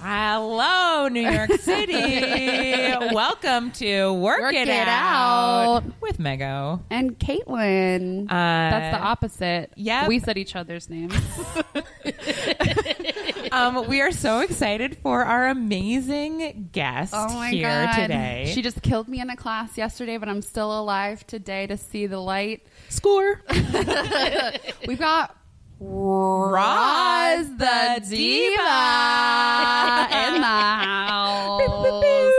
[0.00, 1.94] Hello, New York City.
[3.14, 5.84] Welcome to Work, Work It, It Out, Out.
[6.00, 6.80] with Mego.
[6.90, 8.24] And Caitlin.
[8.24, 9.72] Uh, That's the opposite.
[9.76, 11.14] Yeah, We said each other's names.
[13.50, 17.96] Um, we are so excited for our amazing guest oh my here God.
[18.02, 18.52] today.
[18.54, 22.06] She just killed me in a class yesterday, but I'm still alive today to see
[22.06, 22.66] the light.
[22.90, 23.40] score.
[24.86, 25.34] We've got
[25.80, 28.08] Roz the Diva
[30.10, 32.32] in the house.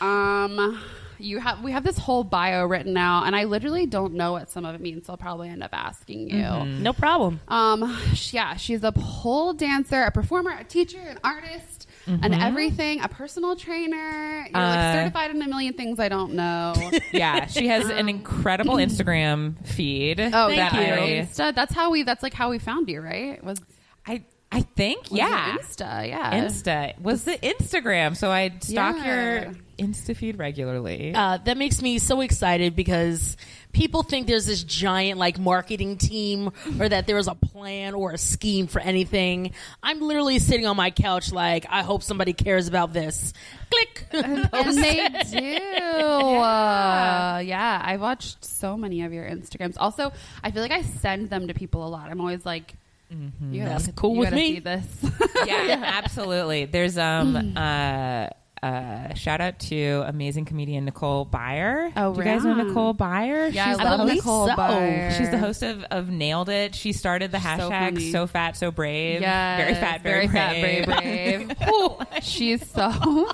[0.00, 0.78] Um,
[1.18, 4.50] you have we have this whole bio written out, and I literally don't know what
[4.50, 6.36] some of it means, so I'll probably end up asking you.
[6.82, 7.40] No problem.
[7.48, 13.00] Um, sh- yeah, she's a pole dancer, a performer, a teacher, an artist, and everything.
[13.00, 13.96] A personal trainer.
[13.96, 16.74] You're like Uh, certified in a million things I don't know.
[17.12, 20.20] yeah, she has an incredible Instagram feed.
[20.20, 20.94] Oh, that thank you.
[20.94, 21.54] I, Insta.
[21.54, 22.02] That's how we.
[22.02, 23.42] That's like how we found you, right?
[23.42, 23.58] Was,
[24.06, 25.56] I, I think, was yeah.
[25.56, 26.08] Insta.
[26.08, 26.44] Yeah.
[26.44, 29.04] Insta was the Instagram, so I stalk Yeah.
[29.44, 31.12] your Insta feed regularly.
[31.14, 33.36] Uh, that makes me so excited because
[33.72, 38.12] people think there's this giant like marketing team or that there is a plan or
[38.12, 39.52] a scheme for anything.
[39.82, 43.32] I'm literally sitting on my couch like, I hope somebody cares about this.
[43.70, 44.06] Click.
[44.12, 45.38] and they do.
[46.32, 47.36] Yeah.
[47.36, 49.76] Uh, yeah, I watched so many of your Instagrams.
[49.78, 50.12] Also,
[50.42, 52.10] I feel like I send them to people a lot.
[52.10, 52.74] I'm always like,
[53.10, 54.54] you gotta, That's cool you with me.
[54.54, 54.86] See this.
[55.46, 56.64] yeah, absolutely.
[56.66, 58.28] There's um uh
[58.62, 61.92] uh shout out to amazing comedian Nicole Byer.
[61.96, 62.66] Oh, Do you guys know right.
[62.66, 63.52] Nicole Byer?
[63.52, 64.54] Yeah, She's I the love host- Nicole so.
[64.54, 65.12] Byer.
[65.18, 66.74] She's the host of, of Nailed It.
[66.74, 68.12] She started the so hashtag funny.
[68.12, 69.20] so, fat so brave.
[69.20, 70.86] Yes, very fat, very, fat, brave.
[70.86, 71.56] very brave.
[71.68, 72.90] Ooh, she's so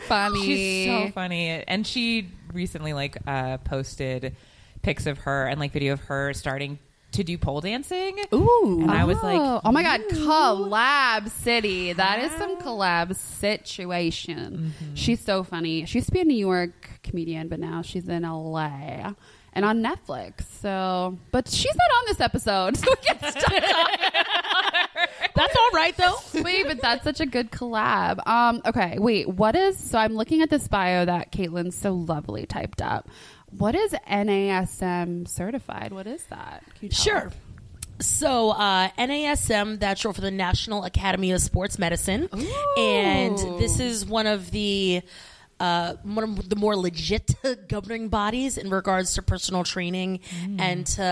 [0.09, 0.43] funny.
[0.45, 4.35] She's so funny, and she recently like uh, posted
[4.83, 6.79] pics of her and like video of her starting
[7.19, 8.17] to do pole dancing.
[8.33, 8.79] Ooh.
[8.81, 11.93] and I was like, Oh, oh my god, collab city.
[11.93, 14.73] That is some collab situation.
[14.73, 14.95] Mm-hmm.
[14.95, 15.85] She's so funny.
[15.85, 19.13] She used to be a New York comedian, but now she's in LA
[19.53, 20.45] and on Netflix.
[20.61, 22.79] So, but she's not on this episode.
[22.89, 25.07] So we can stop talking about her.
[25.35, 26.43] That's all right though.
[26.43, 28.25] Wait, but that's such a good collab.
[28.27, 32.47] Um, okay, wait, what is so I'm looking at this bio that Caitlin so lovely
[32.47, 33.09] typed up.
[33.51, 35.93] What is NASM certified?
[35.93, 36.63] What is that?
[36.75, 37.27] Can you tell Sure.
[37.29, 37.35] us?
[38.01, 42.29] So uh, NASM, that's short for the National Academy of Sports Medicine,
[42.79, 45.03] and this is one of the
[45.59, 47.35] uh, one of the more legit
[47.69, 50.21] governing bodies in regards to personal training
[50.61, 51.03] and to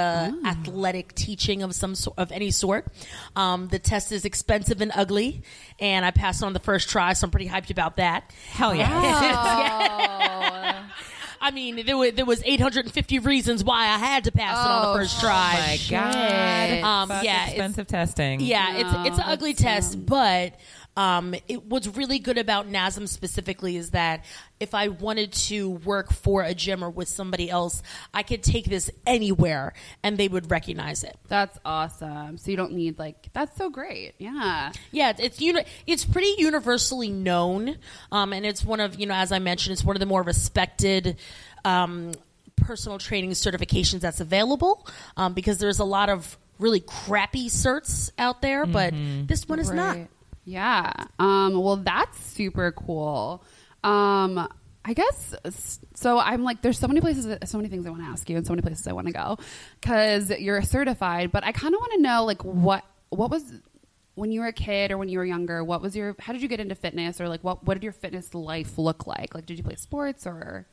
[0.44, 2.86] athletic teaching of some sort of any sort.
[3.34, 5.42] Um, the test is expensive and ugly,
[5.80, 8.32] and I passed on the first try, so I'm pretty hyped about that.
[8.53, 10.84] hell yeah.
[11.41, 14.86] I mean, there was, there was 850 reasons why I had to pass it on
[14.86, 15.54] Oh, the first try.
[15.56, 16.82] Oh my God.
[16.84, 18.41] Um, Fuck yeah, it's- expensive testing.
[18.41, 20.54] Yeah, No, it's it's an ugly that's, test, but
[20.96, 24.24] um, it, what's really good about NASM specifically is that
[24.58, 27.82] if I wanted to work for a gym or with somebody else,
[28.14, 31.16] I could take this anywhere and they would recognize it.
[31.28, 32.38] That's awesome.
[32.38, 34.14] So you don't need like that's so great.
[34.18, 34.72] Yeah.
[34.90, 37.76] Yeah, it's it's, uni- it's pretty universally known,
[38.10, 40.22] um, and it's one of you know as I mentioned, it's one of the more
[40.22, 41.16] respected.
[41.64, 42.12] Um,
[42.56, 44.86] personal training certifications that's available
[45.16, 48.94] um, because there's a lot of really crappy certs out there but
[49.26, 50.08] this one is not Right.
[50.46, 50.92] Yeah.
[51.18, 53.44] Um, well, that's super cool.
[53.82, 54.48] Um,
[54.84, 55.34] I guess
[55.94, 56.18] so.
[56.21, 58.47] I'm like, there's so many places, so many things I want to ask you, and
[58.47, 59.36] so many places I want to go
[59.80, 61.32] because you're certified.
[61.32, 63.42] But I kind of want to know, like, what what was
[64.15, 65.65] when you were a kid or when you were younger?
[65.65, 66.15] What was your?
[66.21, 69.09] How did you get into fitness, or like, what what did your fitness life look
[69.09, 69.34] like?
[69.34, 70.68] Like, did you play sports or?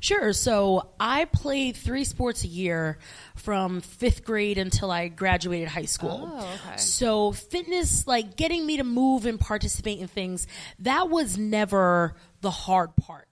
[0.00, 0.32] Sure.
[0.34, 2.98] So I played three sports a year
[3.36, 6.30] from fifth grade until I graduated high school.
[6.34, 6.76] Oh, okay.
[6.76, 10.46] So fitness, like getting me to move and participate in things,
[10.80, 13.28] that was never the hard part.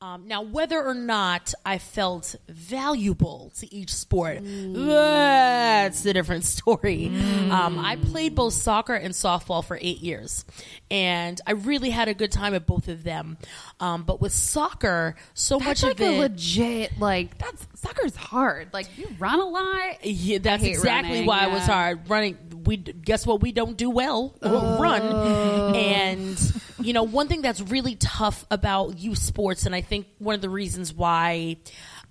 [0.00, 7.08] Um, now, whether or not I felt valuable to each sport, that's a different story.
[7.50, 10.44] Um, I played both soccer and softball for eight years,
[10.88, 13.38] and I really had a good time at both of them.
[13.80, 16.18] Um, but with soccer, so That's much like of a it.
[16.20, 18.68] legit like that's soccer's hard.
[18.72, 20.04] Like you run a lot.
[20.04, 22.08] Yeah, that's exactly running, why it was hard.
[22.08, 25.74] Running, we guess what we don't do well, run.
[25.74, 26.38] And
[26.80, 30.40] you know, one thing that's really tough about youth sports, and I think one of
[30.40, 31.56] the reasons why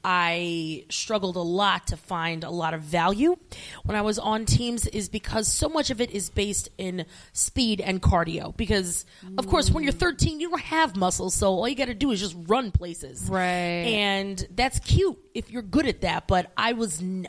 [0.03, 3.35] I struggled a lot to find a lot of value
[3.83, 7.81] when I was on teams is because so much of it is based in speed
[7.81, 8.55] and cardio.
[8.55, 9.05] Because
[9.37, 9.99] of course, when you're mm.
[9.99, 13.27] 13, you don't have muscles, so all you got to do is just run places,
[13.29, 13.41] Right.
[13.43, 16.27] And that's cute if you're good at that.
[16.27, 17.01] But I was.
[17.01, 17.27] N-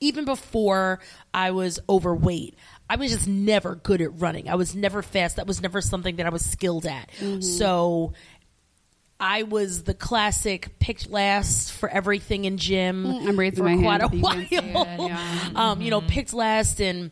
[0.00, 1.00] even before
[1.34, 2.54] I was overweight,
[2.90, 4.48] I was just never good at running.
[4.48, 5.36] I was never fast.
[5.36, 7.10] That was never something that I was skilled at.
[7.40, 8.14] So
[9.20, 13.04] I was the classic picked last for everything in gym.
[13.04, 14.36] Mm, I'm raising for my quite hand a while.
[14.40, 15.48] you can see it, yeah.
[15.54, 17.10] um, you know, picked last and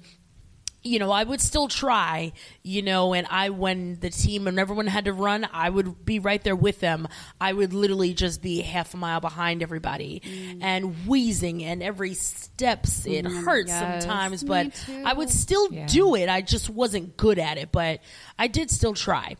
[0.87, 4.87] you know, I would still try, you know, and I, when the team and everyone
[4.87, 7.09] had to run, I would be right there with them.
[7.41, 10.59] I would literally just be half a mile behind everybody Mm.
[10.63, 14.03] and wheezing, and every steps, it hurts yes.
[14.05, 15.03] sometimes, Me but too.
[15.05, 15.87] I would still Yeah.
[15.87, 16.29] do it.
[16.29, 18.01] I just wasn't good at it, but
[18.39, 19.37] I did still try.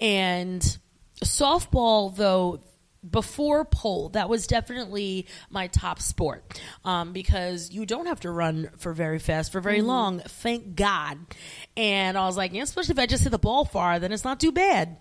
[0.00, 0.60] And
[1.24, 2.60] softball, though,
[3.08, 8.70] before pole, that was definitely my top sport um, because you don't have to run
[8.78, 10.18] for very fast for very long.
[10.20, 11.18] Thank God.
[11.76, 14.24] And I was like, yeah, especially if I just hit the ball far, then it's
[14.24, 14.98] not too bad.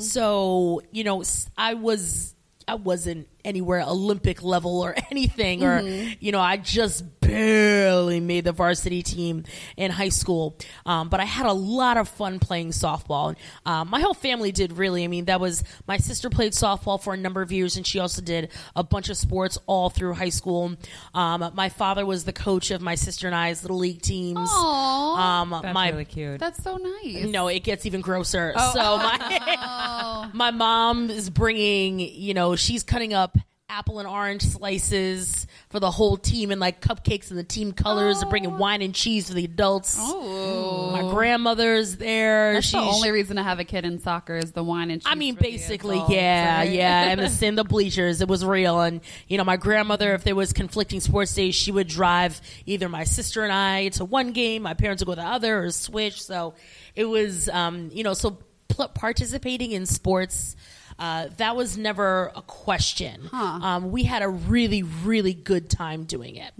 [0.00, 1.22] So you know,
[1.58, 2.34] I was.
[2.68, 8.52] I wasn't anywhere Olympic level or anything, or you know, I just barely made the
[8.52, 9.44] varsity team
[9.76, 10.56] in high school.
[10.84, 13.36] Um, but I had a lot of fun playing softball.
[13.64, 15.04] Um, my whole family did really.
[15.04, 17.98] I mean, that was my sister played softball for a number of years, and she
[17.98, 20.76] also did a bunch of sports all through high school.
[21.14, 24.48] Um, my father was the coach of my sister and I's little league teams.
[24.50, 25.42] Aw.
[25.42, 26.40] Um, That's my really cute.
[26.40, 27.24] That's so nice.
[27.24, 28.52] no, it gets even grosser.
[28.72, 33.31] So my my mom is bringing, you know, she's cutting up
[33.72, 38.20] apple and orange slices for the whole team and like cupcakes in the team colors
[38.20, 39.96] and bringing wine and cheese for the adults.
[39.98, 40.90] Oh.
[40.90, 42.52] My grandmother's there.
[42.52, 45.10] That's the only reason to have a kid in soccer is the wine and cheese.
[45.10, 46.70] I mean, basically, adults, yeah, right?
[46.70, 47.08] yeah.
[47.08, 48.80] And the sin, the bleachers, it was real.
[48.80, 52.90] And you know, my grandmother, if there was conflicting sports days, she would drive either
[52.90, 55.70] my sister and I to one game, my parents would go to the other, or
[55.70, 56.22] switch.
[56.22, 56.54] So
[56.94, 58.38] it was, um, you know, so
[58.68, 60.56] pl- participating in sports.
[61.02, 63.28] Uh, that was never a question.
[63.32, 66.52] Um, we had a really, really good time doing it.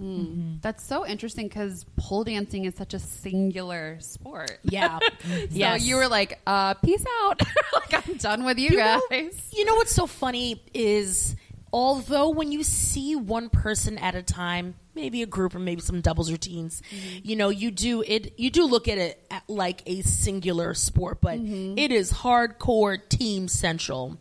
[0.61, 4.59] That's so interesting because pole dancing is such a singular sport.
[4.63, 4.99] Yeah.
[5.23, 5.85] So yes.
[5.85, 7.41] you were like, uh, peace out.
[7.73, 9.49] like, I'm done with you, You know- guys.
[9.55, 11.35] you know what's so funny is
[11.73, 16.01] although when you see one person at a time, maybe a group or maybe some
[16.01, 16.83] doubles or teams,
[17.23, 21.19] you know, you do it you do look at it at like a singular sport,
[21.19, 21.39] but
[21.79, 24.17] it is hardcore team central.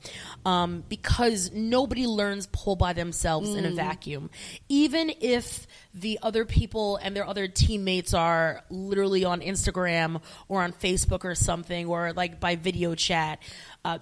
[0.46, 4.30] Um, because nobody learns pole by themselves in a vacuum.
[4.70, 10.72] Even if the other people and their other teammates are literally on Instagram or on
[10.72, 13.40] Facebook or something or like by video chat,
[13.84, 13.98] uh,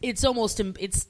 [0.00, 1.06] it's almost it's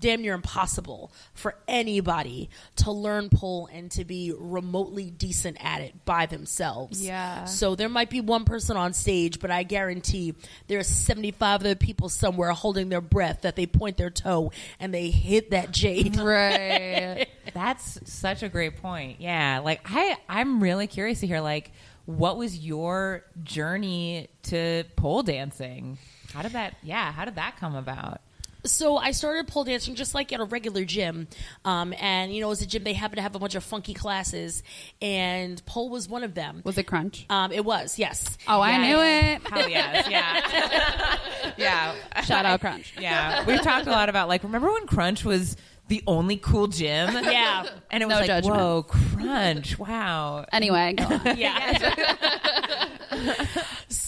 [0.00, 6.04] damn near impossible for anybody to learn pole and to be remotely decent at it
[6.04, 7.04] by themselves.
[7.04, 7.44] Yeah.
[7.44, 10.34] So there might be one person on stage, but I guarantee
[10.66, 14.92] there are 75 other people somewhere holding their breath that they point their toe and
[14.92, 16.16] they hit that jade.
[16.16, 17.26] Right.
[17.54, 19.20] That's such a great point.
[19.20, 21.72] Yeah, like I I'm really curious to hear like
[22.06, 25.98] what was your journey to pole dancing?
[26.32, 28.20] How did that yeah, how did that come about?
[28.64, 31.28] So I started pole dancing just like at a regular gym,
[31.64, 33.94] um, and you know, as a gym, they happen to have a bunch of funky
[33.94, 34.62] classes,
[35.00, 36.62] and pole was one of them.
[36.64, 37.26] Was it crunch?
[37.30, 38.36] Um, it was yes.
[38.46, 39.48] Oh, I knew it.
[39.48, 41.18] Hell yes, yeah.
[41.56, 42.22] yeah.
[42.22, 42.94] Shout out crunch.
[43.00, 43.44] Yeah.
[43.46, 45.56] We've talked a lot about like remember when Crunch was
[45.88, 47.08] the only cool gym?
[47.24, 47.66] Yeah.
[47.90, 48.56] And it was No like, judgment.
[48.56, 50.44] whoa, Crunch, wow.
[50.52, 51.20] Anyway, go on.
[51.38, 52.86] Yeah.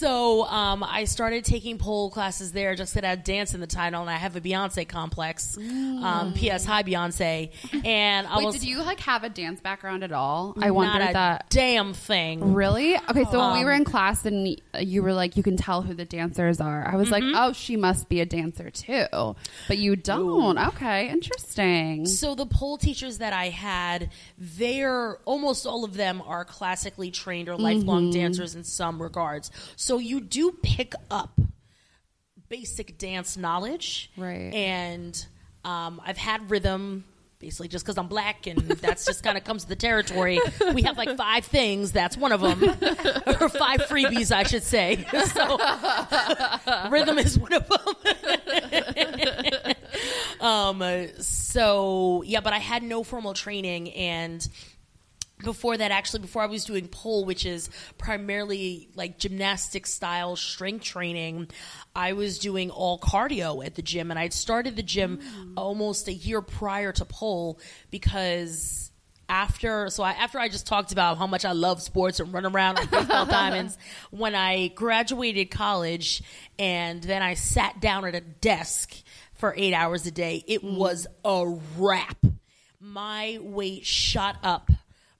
[0.01, 4.01] So um, I started taking pole classes there just that had dance in the title,
[4.01, 5.57] and I have a Beyonce complex.
[5.57, 6.65] Um, P.S.
[6.65, 7.51] Hi Beyonce,
[7.85, 10.55] and I Wait, was did you like have a dance background at all?
[10.59, 11.45] I wondered not a that.
[11.49, 12.53] damn thing.
[12.55, 12.95] Really?
[12.97, 15.83] Okay, so when we Um, were in class and you were like, you can tell
[15.83, 16.87] who the dancers are.
[16.87, 19.05] I was like, oh, she must be a dancer too.
[19.67, 20.57] But you don't.
[20.57, 22.07] Okay, interesting.
[22.07, 27.47] So the pole teachers that I had, they're almost all of them are classically trained
[27.49, 28.11] or lifelong Mm-hmm.
[28.19, 29.51] dancers in some regards.
[29.75, 31.39] So you do pick up
[32.49, 34.53] basic dance knowledge, Right.
[34.53, 35.25] And
[35.63, 37.03] Um, I've had rhythm.
[37.39, 40.39] Basically, just because I'm black and that's just kind of comes to the territory.
[40.75, 41.91] We have like five things.
[41.91, 45.03] That's one of them, or five freebies, I should say.
[45.25, 45.57] So,
[46.91, 47.79] rhythm is one of them.
[50.39, 54.47] um, so yeah, but I had no formal training and
[55.43, 60.83] before that actually before i was doing pole which is primarily like gymnastic style strength
[60.83, 61.47] training
[61.95, 64.11] i was doing all cardio at the gym.
[64.11, 65.53] And i'd started the gym mm.
[65.57, 68.91] almost a year prior to pole because
[69.31, 72.45] after so I, after I just talked about how much I love sports and run
[72.45, 73.77] around on baseball diamonds,
[74.11, 76.21] when I graduated college
[76.59, 78.93] and then I sat down at a desk
[79.33, 80.75] for eight hours a day, it mm.
[80.75, 82.17] was a wrap.
[82.79, 84.69] My weight shot up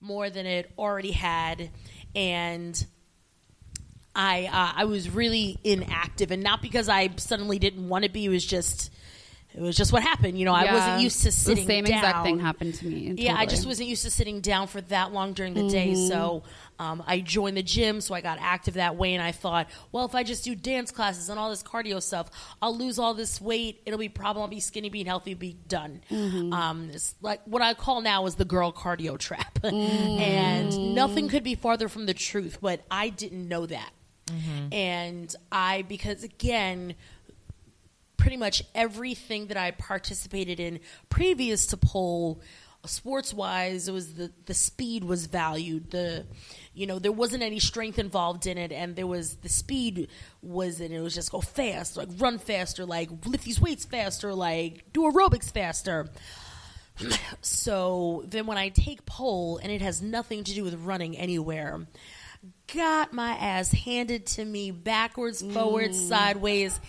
[0.01, 1.70] more than it already had,
[2.15, 2.86] and
[4.13, 8.25] I uh, I was really inactive, and not because I suddenly didn't want to be.
[8.25, 8.91] It was just
[9.53, 10.38] it was just what happened.
[10.39, 11.65] You know, I wasn't used to sitting.
[11.65, 11.67] Down.
[11.67, 11.98] The same down.
[11.98, 13.13] exact thing happened to me.
[13.17, 15.89] Yeah, I just wasn't used to sitting down for that long during the day.
[15.91, 16.08] Mm-hmm.
[16.08, 16.43] So
[16.79, 19.13] um, I joined the gym, so I got active that way.
[19.13, 22.29] And I thought, well, if I just do dance classes and all this cardio stuff,
[22.62, 23.81] I'll lose all this weight.
[23.86, 24.43] It'll be problem.
[24.43, 26.01] I'll be skinny, be healthy, be done.
[26.10, 26.53] Mm-hmm.
[26.53, 29.74] Um, it's like what I call now is the girl cardio trap, Mm.
[30.20, 32.58] and nothing could be farther from the truth.
[32.62, 33.91] But I didn't know that,
[34.27, 34.74] Mm-hmm.
[34.74, 36.96] and I because again
[38.22, 42.40] pretty much everything that I participated in previous to pole,
[42.86, 45.90] sports wise, it was the the speed was valued.
[45.90, 46.28] The
[46.75, 50.08] you know there wasn't any strength involved in it, and there was the speed
[50.44, 50.98] was in it.
[50.98, 55.01] It was just go fast, like run faster, like lift these weights faster, like do
[55.12, 56.10] aerobics faster.
[57.42, 61.88] So then when I take pole and it has nothing to do with running anywhere,
[62.74, 66.10] got my ass handed to me backwards, forwards, mm.
[66.10, 66.80] sideways.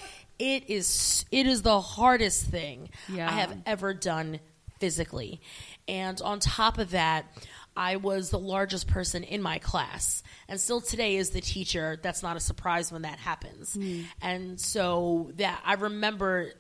[0.43, 3.29] It is it is the hardest thing Yeah.
[3.29, 4.41] I have ever done
[4.81, 5.41] physically.
[5.87, 7.27] And on top of that,
[7.77, 10.25] I was the largest person in my class.
[10.49, 11.99] And still today is the teacher.
[12.03, 13.75] That's not a surprise when that happens.
[13.75, 14.01] Hmm.
[14.21, 16.53] And so that I remember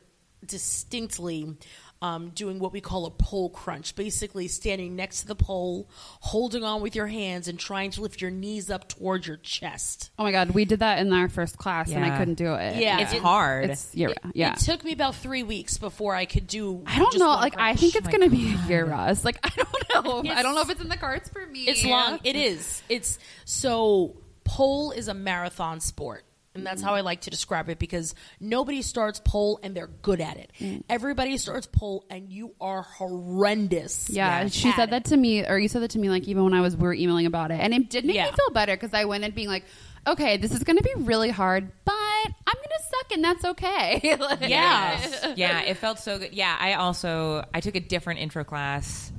[0.46, 1.56] distinctly
[2.02, 5.88] um, doing what we call a pole crunch, basically standing next to the pole,
[6.20, 10.10] holding on with your hands, and trying to lift your knees up towards your chest.
[10.18, 12.76] Oh my god, we did that in our first class, and I couldn't do it.
[12.76, 13.70] Yeah, It's it- hard.
[13.70, 14.52] It's yeah, yeah.
[14.54, 16.82] It took me about three weeks before I could do.
[16.86, 17.28] I don't just know.
[17.28, 19.24] one Like, I think it's my gonna be a year, Russ.
[19.24, 20.18] Like, I don't know.
[20.20, 21.66] It's- I don't know if it's in the cards for me.
[21.68, 22.18] It's long.
[22.24, 22.82] It is.
[22.88, 26.24] It's so pole is a marathon sport.
[26.54, 30.20] And that's how I like to describe it because nobody starts pole and they're good
[30.20, 30.52] at it.
[30.60, 30.82] Mm.
[30.90, 34.10] Everybody starts pole and you are horrendous.
[34.10, 34.90] Yeah, she said it.
[34.90, 36.82] that to me, or you said that to me, like even when I was we
[36.82, 38.26] were emailing about it, and it did make Yeah.
[38.26, 39.64] me feel better because I went in being like,
[40.06, 43.44] okay, this is going to be really hard, but I'm going to suck, and that's
[43.46, 44.16] okay.
[44.20, 45.32] Like- Yeah.
[45.36, 46.34] yeah, it felt so good.
[46.34, 49.10] Yeah, I also I took a different intro class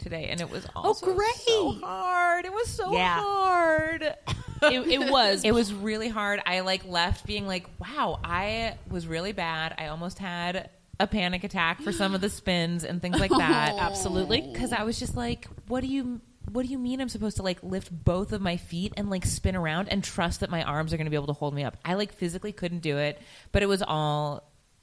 [0.00, 1.34] today, and it was oh, also Oh, great.
[1.36, 2.44] so hard.
[2.44, 3.20] It was so Yeah.
[3.20, 4.02] hard.
[4.02, 5.44] It, it was.
[5.44, 6.40] It was really hard.
[6.44, 9.74] I like left being like, wow, I was really bad.
[9.78, 13.74] I almost had a panic attack for some of the spins and things like that.
[13.78, 14.40] Absolutely.
[14.52, 16.20] Because I was just like, what do you
[16.52, 19.24] what do you mean I'm supposed to like lift both of my feet and like
[19.24, 21.62] spin around and trust that my arms are going to be able to hold me
[21.64, 21.76] up?
[21.84, 23.20] I like physically couldn't do it,
[23.52, 24.42] but it was all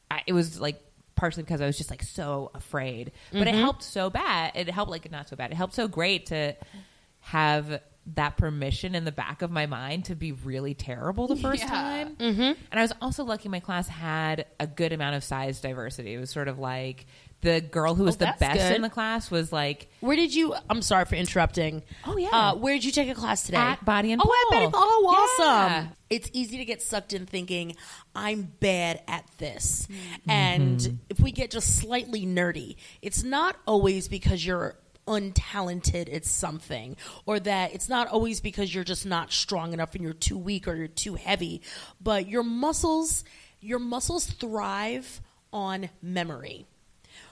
[0.09, 0.81] I, it was like
[1.17, 3.11] partially because I was just like so afraid.
[3.33, 4.53] But it helped so bad.
[4.55, 5.51] It helped like not so bad.
[5.51, 6.55] It helped so great to
[7.19, 7.81] have
[8.15, 11.67] that permission in the back of my mind to be really terrible the first Yeah.
[11.69, 12.15] time.
[12.15, 12.41] Mm-hmm.
[12.71, 16.13] And I was also lucky my class had a good amount of size diversity.
[16.13, 17.05] It was sort of like
[17.41, 18.75] the girl who was Oh, the best good.
[18.75, 20.55] in the class was like Where did you?
[20.69, 21.83] I'm sorry for interrupting.
[22.05, 22.29] Oh, yeah.
[22.29, 23.57] Uh, where did you take a class today?
[23.57, 24.53] At Body and Oh, at.
[24.53, 24.71] Body.
[24.73, 25.71] Oh, awesome.
[25.71, 25.87] Yeah.
[26.09, 27.75] It's easy to get sucked in thinking
[28.15, 30.29] I'm bad at this, Mm-hmm.
[30.31, 34.75] and if we get just slightly nerdy, it's not always because you're
[35.07, 40.03] untalented at something or that it's not always because you're just not strong enough and
[40.03, 41.61] you're too weak or you're too heavy
[42.01, 43.23] but your muscles
[43.61, 45.21] your muscles thrive
[45.53, 46.67] on memory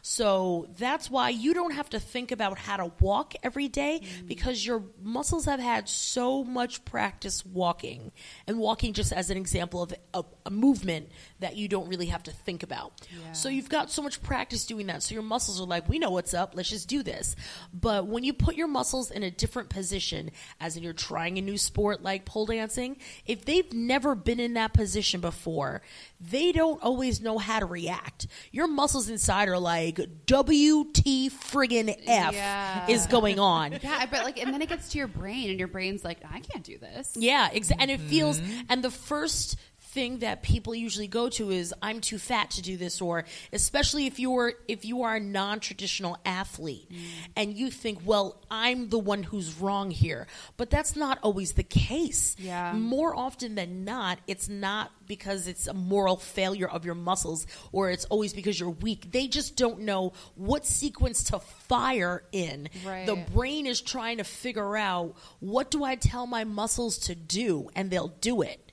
[0.08, 4.28] so that's why you don't have to think about how to walk every day mm.
[4.28, 8.12] because your muscles have had so much practice walking.
[8.46, 12.24] And walking, just as an example of a, a movement that you don't really have
[12.24, 12.94] to think about.
[13.34, 15.04] So you've got so much practice doing that.
[15.04, 17.36] So your muscles are like, we know what's up, let's just do this.
[17.74, 21.42] But when you put your muscles in a different position, as in you're trying a
[21.42, 25.82] new sport like pole dancing, if they've never been in that position before,
[26.22, 28.28] they don't always know how to react.
[28.52, 32.88] Your muscles inside are like, WT friggin' F Yeah.
[32.90, 33.80] is going on.
[33.86, 36.40] Yeah, but like, and then it gets to your brain, and your brain's like, I
[36.40, 37.14] can't do this.
[37.16, 38.62] Yeah, exa- and it feels, mm-hmm.
[38.70, 39.58] and the first
[39.96, 43.24] thing that people usually go to is I'm too fat to do this or
[43.54, 46.98] especially if you're if you are a non-traditional athlete mm.
[47.38, 50.28] and you think well I'm the one who's wrong here.
[50.58, 52.36] But that's not always the case.
[52.38, 52.74] Yeah.
[52.74, 57.90] more often than not it's not because it's a moral failure of your muscles or
[57.90, 59.12] it's always because you're weak.
[59.12, 62.68] They just don't know what sequence to fire in.
[62.86, 63.06] Right.
[63.06, 67.70] the brain is trying to figure out what do I tell my muscles to do?
[67.76, 68.65] And they'll do it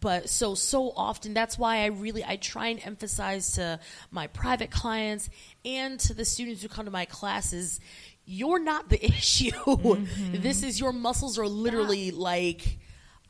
[0.00, 4.70] but so so often that's why I really I try and emphasize to my private
[4.70, 5.28] clients
[5.64, 7.80] and to the students who come to my classes
[8.24, 10.42] you're not the issue mm-hmm.
[10.42, 12.78] this is your muscles are literally like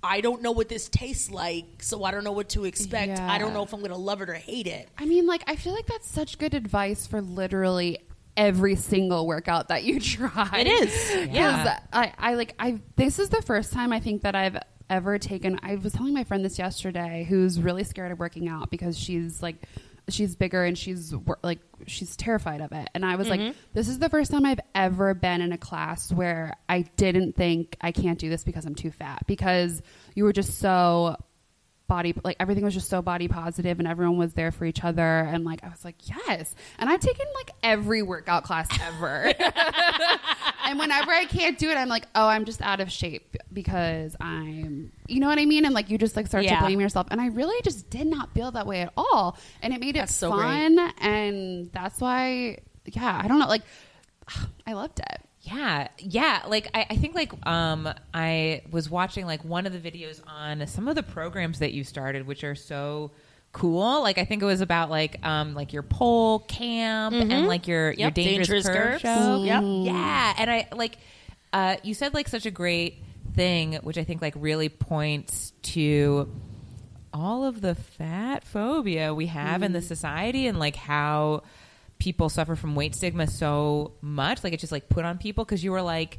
[0.02, 3.18] I don't know what this tastes like, so I don't know what to expect.
[3.18, 4.88] I don't know if I'm going to love it or hate it.
[4.96, 7.98] I mean, like, I feel like that's such good advice for literally
[8.36, 10.58] every single workout that you try.
[10.60, 11.34] It is.
[11.34, 11.80] Yeah.
[11.92, 14.58] I, I like, I, this is the first time I think that I've
[14.88, 18.70] ever taken, I was telling my friend this yesterday who's really scared of working out
[18.70, 19.56] because she's like,
[20.08, 21.12] she's bigger and she's
[21.42, 22.88] like, she's terrified of it.
[22.94, 23.58] And I was like, mm-hmm.
[23.72, 27.76] this is the first time I've ever been in a class where I didn't think
[27.80, 29.82] I can't do this because I'm too fat because
[30.14, 31.16] you were just so
[31.88, 35.02] body like everything was just so body positive and everyone was there for each other.
[35.02, 36.54] And like I was like yes.
[36.78, 39.32] And I've taken like every workout class ever.
[40.68, 44.16] And whenever I can't do it I'm like oh I'm just out of shape because
[44.20, 45.64] I'm you know what I mean?
[45.64, 46.56] And like you just like start Yeah.
[46.56, 47.06] to blame yourself.
[47.12, 49.38] And I really just did not feel that way at all.
[49.62, 50.78] And it made it so fun.
[51.00, 53.62] And that's why yeah I don't know like
[54.66, 56.42] I loved it Yeah, yeah.
[56.48, 60.66] Like I, I think like um I was watching like one of the videos on
[60.66, 63.12] some of the programs that you started, which are so
[63.52, 64.02] cool.
[64.02, 67.90] Like I think it was about like um like your pole camp and like your
[67.92, 69.02] your Yep, dangerous, Dangerous curve Curves.
[69.02, 69.42] show.
[69.44, 69.62] Yep.
[69.84, 70.98] Yeah, and I like
[71.52, 73.02] uh you said like such a great
[73.34, 76.28] thing, which I think like really points to
[77.14, 81.42] all of the fat phobia we have in the society and like how
[81.98, 85.64] people suffer from weight stigma so much like it's just like put on people because
[85.64, 86.18] you were like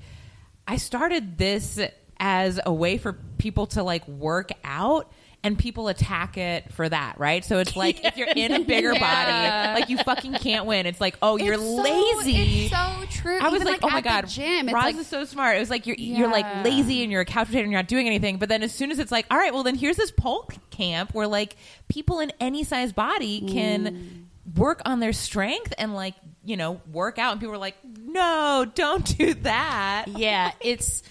[0.68, 1.80] i started this
[2.20, 5.12] as a way for people to like work out
[5.44, 8.94] and people attack it for that right so it's like if you're in a bigger
[8.94, 12.98] body like you fucking can't win it's like oh you're It's so- lazy it's so
[13.10, 13.40] true.
[13.40, 15.58] I was like, like, oh my god, gym, it's Roz like- is so smart.
[15.58, 17.88] It was like you're you're like lazy and you're a couch potato and you're not
[17.88, 18.38] doing anything.
[18.38, 21.14] But then as soon as it's like, all right, well then here's this pole camp
[21.14, 21.56] where like
[21.88, 24.24] people in any size body can mm.
[24.56, 28.66] Work on their strength and like you know work out, and people are like, no,
[28.74, 30.06] don't do that.
[30.08, 31.04] yeah, it's.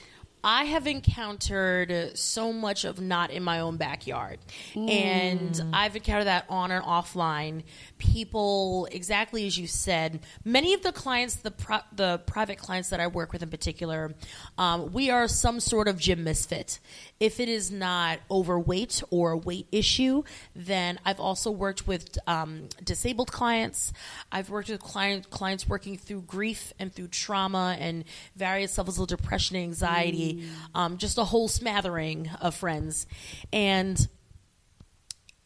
[0.45, 4.39] I have encountered so much of not in my own backyard.
[4.75, 4.89] Mm.
[4.89, 7.65] And I've encountered that on and offline.
[7.99, 13.01] People, exactly as you said, many of the clients, the pro- the private clients that
[13.01, 14.15] I work with in particular,
[14.59, 16.79] um, we are some sort of gym misfit.
[17.21, 22.69] If it is not overweight or a weight issue, then I've also worked with um,
[22.85, 23.93] disabled clients.
[24.31, 28.05] I've worked with client, clients working through grief and through trauma and
[28.37, 33.07] various levels of depression and anxiety, um, just a whole smattering of friends.
[33.53, 34.07] And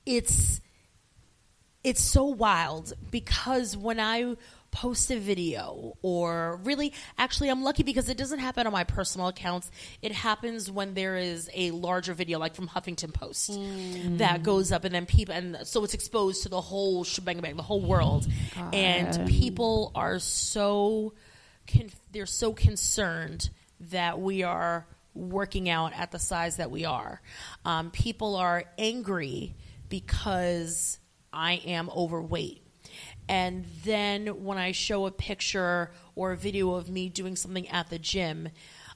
[0.05, 0.61] it's
[1.83, 4.37] it's so wild because when I
[4.71, 9.27] post a video or really actually I'm lucky because it doesn't happen on my personal
[9.27, 9.69] accounts.
[10.01, 13.59] It happens when there is a larger video like from Huffington Post
[14.19, 17.57] that goes up and then people and so it's exposed to the whole shebang bang,
[17.57, 18.29] the whole world.
[18.73, 21.15] And people are so
[21.67, 23.51] conf- they're so concerned
[23.91, 27.21] that we are working out at the size that we are.
[27.65, 29.57] Um, people are angry
[29.89, 31.00] because
[31.33, 32.63] I am overweight.
[33.29, 37.89] And then when I show a picture or a video of me doing something at
[37.89, 38.49] the gym,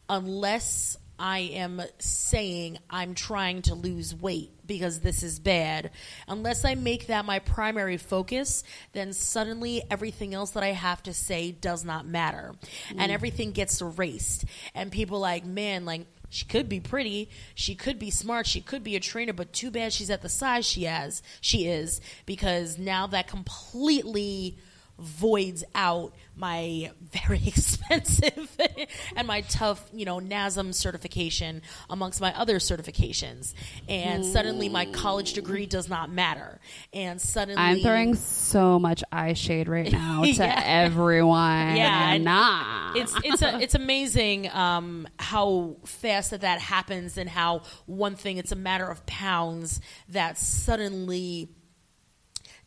[0.08, 5.92] unless I am saying I'm trying to lose weight because this is bad,
[6.26, 11.14] unless I make that my primary focus, then suddenly everything else that I have to
[11.14, 12.54] say does not matter.
[12.90, 13.14] And mm.
[13.14, 14.44] everything gets erased.
[14.74, 18.82] And people like, man, like, she could be pretty, she could be smart, she could
[18.82, 22.76] be a trainer, but too bad she's at the size she has she is because
[22.76, 24.58] now that completely
[24.98, 28.56] voids out my very expensive
[29.16, 33.54] and my tough, you know, NASM certification amongst my other certifications.
[33.88, 36.60] And suddenly my college degree does not matter.
[36.92, 40.62] And suddenly I'm throwing so much eye shade right now to Yeah.
[40.64, 41.76] everyone.
[41.76, 42.94] Yeah, nah.
[42.96, 48.38] it's it's a, it's amazing um, how fast that that happens and how one thing
[48.38, 51.48] it's a matter of pounds that suddenly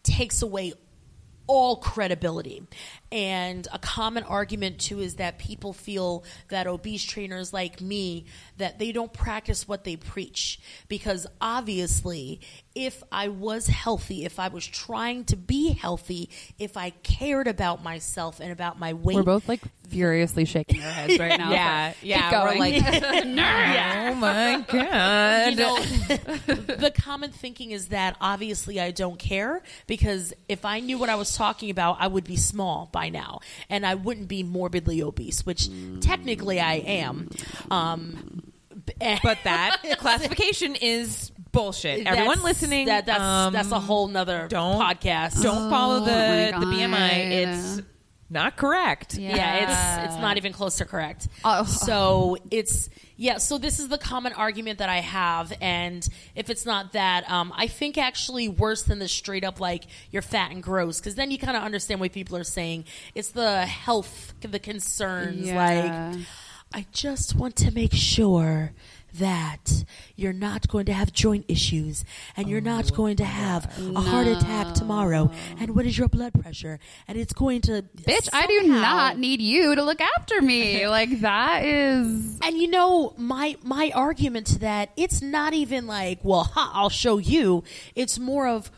[0.03, 0.73] takes away
[1.47, 2.61] all credibility.
[3.11, 8.25] And a common argument too is that people feel that obese trainers like me
[8.57, 12.41] that they don't practice what they preach because obviously
[12.75, 17.83] if I was healthy, if I was trying to be healthy, if I cared about
[17.83, 19.15] myself and about my weight.
[19.15, 21.47] We're both like furiously shaking our heads right now.
[21.57, 25.49] Yeah, yeah, we're like, oh my god.
[25.49, 25.79] you know,
[26.75, 31.15] the common thinking is that obviously I don't care because if I knew what I
[31.15, 35.45] was talking about, I would be small by now and I wouldn't be morbidly obese,
[35.45, 35.69] which
[36.01, 37.29] technically I am.
[37.69, 38.51] Um,
[39.23, 42.07] but that classification is bullshit.
[42.07, 45.43] Everyone listening, that, that's, um, that's a whole nother don't podcast.
[45.43, 47.31] Don't follow the my the BMI.
[47.31, 47.81] It's
[48.29, 49.15] not correct.
[49.17, 51.27] yeah, it's it's not even close to correct.
[51.45, 51.63] Oh.
[51.63, 53.37] So it's yeah.
[53.37, 57.53] So this is the common argument that I have, and if it's not that, um,
[57.55, 61.31] I think actually worse than the straight up like you're fat and gross, because then
[61.31, 62.85] you kind of understand what people are saying.
[63.15, 66.11] It's the health, the concerns, Yeah.
[66.13, 66.25] like
[66.73, 68.73] I just want to make sure
[69.15, 73.65] that you're not going to have joint issues and you're not oh, going to have
[73.95, 78.29] a heart attack tomorrow and what is your blood pressure and it's going to Bitch,
[78.33, 80.87] I do not need you to look after me.
[80.97, 86.19] like that is And you know, my my argument to that, it's not even like,
[86.23, 87.63] well, ha, I'll show you.
[87.95, 88.71] It's more of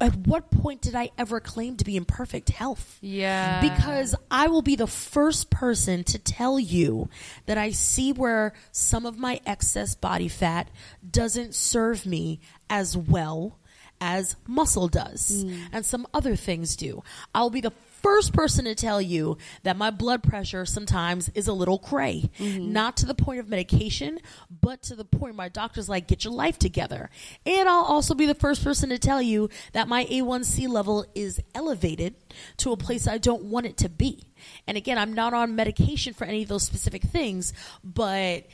[0.00, 2.98] at what point did I ever claim to be in perfect health?
[3.00, 3.60] Yeah.
[3.60, 7.08] Because I will be the first person to tell you
[7.46, 10.68] that I see where some of my excess body fat
[11.08, 13.58] doesn't serve me as well
[14.00, 15.58] as muscle does mm.
[15.72, 17.02] and some other things do.
[17.34, 17.72] I'll be the
[18.06, 22.30] first person to tell you that my blood pressure sometimes is a little cray.
[22.38, 22.72] Mm-hmm.
[22.72, 24.20] Not to the point of medication,
[24.60, 27.10] but to the point my doctor's like, get your life together.
[27.44, 31.40] And I'll also be the first person to tell you that my A1C level is
[31.52, 32.14] elevated
[32.58, 34.22] to a place I don't want it to be.
[34.68, 38.46] And again, I'm not on medication for any of those specific things, but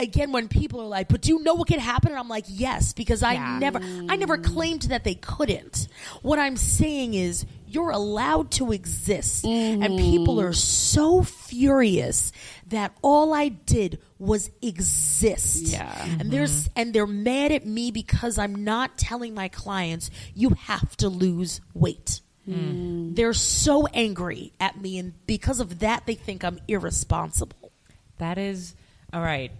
[0.00, 2.44] again when people are like but do you know what could happen and i'm like
[2.46, 3.58] yes because i Yeah.
[3.58, 4.44] never i never mm.
[4.44, 5.88] claimed that they couldn't
[6.22, 9.44] what i'm saying is you're allowed to exist.
[9.44, 9.96] And mm-hmm.
[9.96, 12.32] people are so furious
[12.68, 15.62] that all i did was exist.
[15.62, 16.06] Yeah.
[16.18, 16.80] and there's mm-hmm.
[16.80, 21.60] and they're mad at me because i'm not telling my clients you have to lose
[21.74, 22.20] weight.
[22.48, 23.14] Mm.
[23.14, 27.72] They're so angry at me and because of that they think i'm irresponsible.
[28.18, 28.74] That is
[29.12, 29.52] all right.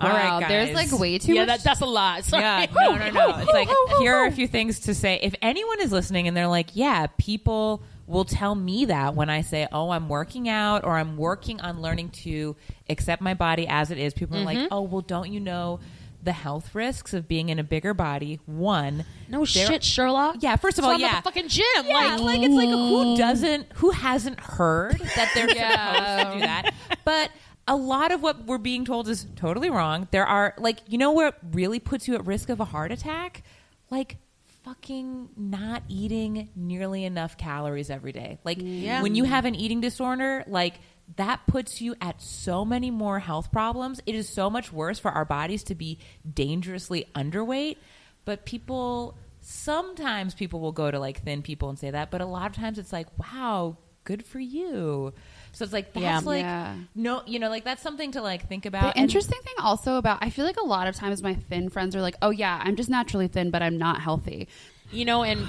[0.00, 0.14] All wow.
[0.14, 0.48] right, guys.
[0.48, 1.58] There's like way too yeah much.
[1.58, 2.42] that, that's a lot Sorry.
[2.42, 3.36] Yeah, no, no, no.
[3.38, 5.18] It's like here are a few things to say.
[5.22, 9.40] If anyone is listening and they're like, "Yeah, people will tell me that when I
[9.40, 12.56] say, "Oh, I'm working out or I'm working on learning to
[12.90, 14.60] accept my body as it is." People are Mm-hmm.
[14.62, 15.80] like, "Oh, well, don't you know
[16.22, 20.36] the health risks of being in a bigger body?" One, No shit, Sherlock.
[20.40, 21.16] Yeah, first of So all, I'm at yeah.
[21.20, 21.64] the fucking gym.
[21.84, 26.40] Yeah, like, like, it's like who doesn't, who hasn't heard that they're supposed to do
[26.40, 26.74] that?
[27.04, 27.30] But
[27.68, 30.08] a lot of what we're being told is totally wrong.
[30.10, 33.42] There are like, you know, what really puts you at risk of a heart attack,
[33.90, 34.18] like
[34.64, 38.38] fucking not eating nearly enough calories every day.
[38.44, 40.74] Like when you have an eating disorder, like
[41.16, 44.00] that puts you at so many more health problems.
[44.06, 45.98] It is so much worse for our bodies to be
[46.32, 47.76] dangerously underweight.
[48.24, 52.26] But people, sometimes people will go to like thin people and say that, but a
[52.26, 55.12] lot of times it's like, wow, good for you.
[55.56, 56.20] So it's like that's Yeah.
[56.20, 56.74] like Yeah.
[56.94, 58.94] no, you know, like that's something to like think about.
[58.94, 61.96] The interesting thing also about I feel like a lot of times my thin friends
[61.96, 64.48] are like, "Oh yeah, I'm just naturally thin, but I'm not healthy."
[64.92, 65.46] you know, and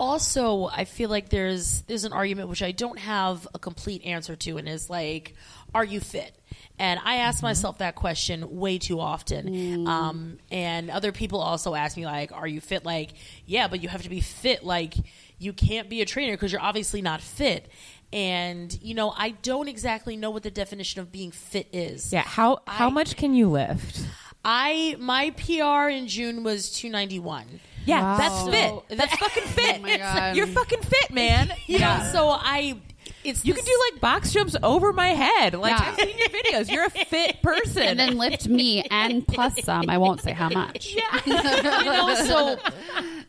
[0.00, 4.34] also I feel like there's there's an argument which I don't have a complete answer
[4.34, 5.36] to, and is like,
[5.72, 6.34] are you fit?
[6.80, 9.86] And I ask myself that question way too often.
[9.86, 13.12] Um, and other people also ask me like, "Are you fit?" Like,
[13.46, 14.64] yeah, but you have to be fit.
[14.64, 14.94] Like,
[15.38, 17.68] you can't be a trainer because you're obviously not fit.
[18.12, 22.12] And you know, I don't exactly know what the definition of being fit is.
[22.12, 24.04] yeah, how how I- much can you lift?
[24.44, 27.60] I my PR in June was 291.
[27.84, 28.16] Yeah, Wow.
[28.16, 28.48] that's
[28.88, 28.98] fit.
[28.98, 29.76] That's fucking fit.
[29.78, 30.36] Oh my God.
[30.36, 31.52] You're fucking fit, man.
[31.66, 32.78] You know, so I
[33.24, 35.54] it's You this- can do like box jumps over my head.
[35.54, 35.88] Like Yeah.
[35.90, 36.70] I've seen your videos.
[36.72, 37.82] You're a fit person.
[37.82, 39.88] And then lift me and plus some.
[39.88, 40.94] I won't say how much.
[41.24, 42.58] you know, so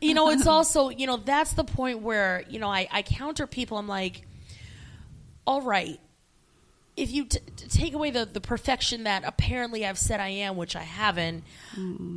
[0.02, 3.46] you know, it's also you know that's the point where you know I, I counter
[3.48, 3.78] people.
[3.78, 4.24] I'm like,
[5.46, 6.00] all right,
[6.96, 10.56] if you t- t- take away the the perfection that apparently I've said I am,
[10.58, 11.44] which I haven't,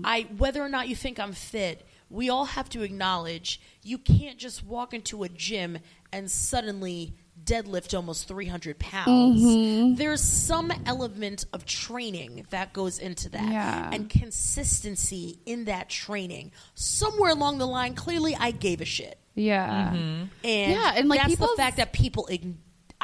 [0.05, 4.39] I whether or not you think I'm fit, we all have to acknowledge you can't
[4.39, 5.79] just walk into a gym
[6.13, 9.43] and suddenly deadlift almost 300 pounds.
[9.43, 9.95] Mm-hmm.
[9.97, 13.91] There's some element of training that goes into that Yeah.
[13.93, 16.53] and consistency in that training.
[16.75, 19.19] Somewhere along the line, clearly I gave a shit.
[19.35, 19.91] Yeah.
[19.93, 20.25] Mm-hmm.
[20.45, 22.55] And Yeah, and, like, that's the fact that people ign-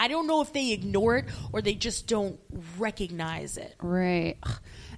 [0.03, 2.41] I don't know if they ignore it or they just don't
[2.77, 3.77] recognize it.
[3.81, 4.37] Right.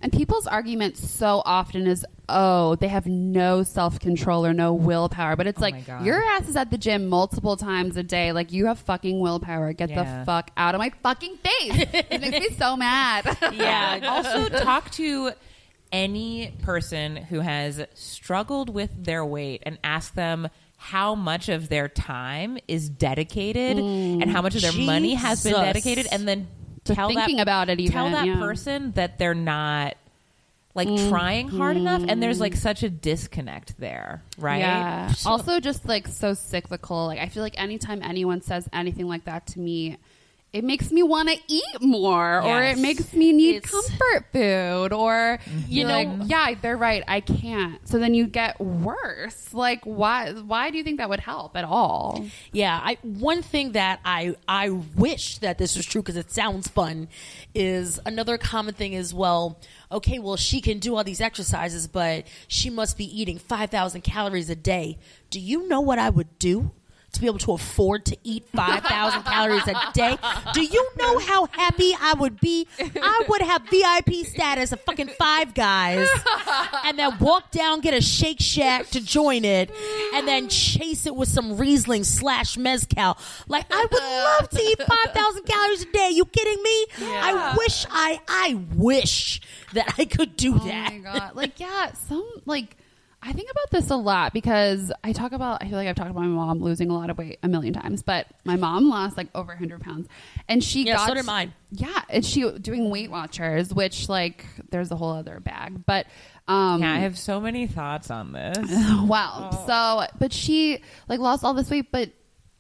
[0.01, 5.37] And people's argument so often is, oh, they have no self control or no willpower.
[5.37, 8.33] But it's oh my like, your ass is at the gym multiple times a day.
[8.33, 9.75] Like, you have fucking willpower.
[9.75, 10.21] Get Yeah.
[10.21, 11.87] the fuck out of my fucking face.
[12.11, 13.37] it makes me so mad.
[13.53, 14.01] Yeah.
[14.09, 15.33] also, talk to
[15.93, 20.49] any person who has struggled with their weight and ask them
[20.85, 25.55] how much of their time is dedicated and how much of their money has been
[25.55, 26.47] dedicated, and then
[26.85, 28.39] To tell thinking that, about it even, Tell that yeah.
[28.39, 29.97] person that they're not
[30.75, 34.59] like trying hard enough, and there's like such a disconnect there, right?
[34.59, 35.15] Yeah.
[35.25, 37.07] Also, just like so cyclical.
[37.07, 39.97] Like I feel like anytime anyone says anything like that to me,
[40.55, 44.93] it makes me want to eat more, or it makes me need It's- comfort food,
[44.93, 47.03] or You you know, know- yeah, they're right.
[47.09, 47.87] I can't.
[47.89, 49.53] So then you get worse.
[49.53, 50.31] Like why?
[50.33, 52.25] Why do you think that would help at all?
[52.53, 56.69] Yeah, I one thing that I I wish that this was true because it sounds
[56.69, 57.09] fun
[57.55, 59.59] is another common thing is well,
[59.91, 64.03] okay, well she can do all these exercises, but she must be eating five thousand
[64.03, 64.99] calories a day.
[65.31, 66.71] Do you know what I would do?
[67.15, 70.19] To be able to afford to eat 5,000 calories a day.
[70.53, 72.67] Do you know how happy I would be?
[72.81, 76.09] I would have VIP status of fucking five guys
[76.85, 79.71] and then walk down, get a Shake Shack to join it,
[80.15, 83.17] and then chase it with some Riesling slash Mezcal.
[83.47, 86.11] Like, I would love to eat 5,000 calories a day.
[86.13, 86.87] You kidding me?
[87.01, 89.41] I wish I, I wish
[89.73, 90.93] that I could do that.
[90.93, 91.37] Oh my god!
[91.37, 92.77] Like yeah, some like
[93.27, 95.63] I think about this a lot because I talk about.
[95.63, 97.73] I feel like I've talked about my mom losing a lot of weight a million
[97.73, 100.09] times, but my mom lost like over 100 pounds,
[100.47, 101.55] and she Yeah, got so did mine.
[101.71, 106.07] Yeah, and she doing Weight Watchers, which like there's a whole other bag, but.
[106.47, 108.59] Um, Yeah, I have so many thoughts on this.
[109.07, 109.65] Wow.
[109.67, 112.11] So, but she like lost all this weight, but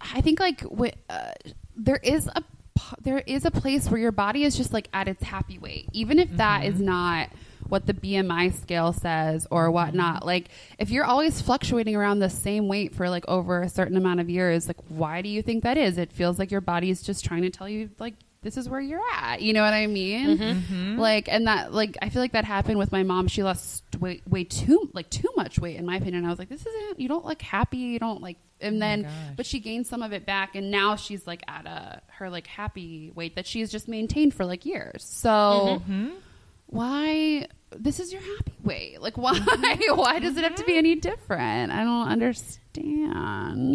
[0.00, 1.32] I think like wi- uh,
[1.76, 2.42] there is a
[3.02, 6.18] there is a place where your body is just like at its happy weight, even
[6.18, 7.28] if that is not
[7.68, 10.16] what the BMI scale says or whatnot.
[10.16, 10.26] Mm-hmm.
[10.26, 10.48] Like,
[10.78, 14.30] if you're always fluctuating around the same weight for like over a certain amount of
[14.30, 15.98] years, like, why do you think that is?
[15.98, 18.80] It feels like your body is just trying to tell you, like, this is where
[18.80, 19.40] you're at.
[19.40, 20.38] You know what I mean?
[20.38, 20.74] Mm-hmm.
[20.74, 20.98] Mm-hmm.
[20.98, 23.26] Like, and that, like, I feel like that happened with my mom.
[23.26, 26.26] She lost way, way too, like, too much weight, in my opinion.
[26.26, 27.78] I was like, this isn't, you don't look happy.
[27.78, 30.96] You don't like, and oh then, but she gained some of it back, and now
[30.96, 35.04] she's like at a, her like happy weight that she's just maintained for like years.
[35.04, 35.82] So,
[36.74, 38.96] why this is your happy way.
[39.00, 39.38] like why
[39.94, 42.60] why does it have to be any different i don't understand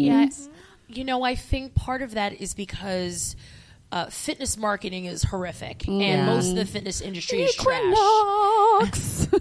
[0.00, 0.48] Yes.
[0.88, 3.36] You know, I think part of that is because
[3.92, 7.94] uh, fitness marketing is horrific, and most of the fitness industry is trash.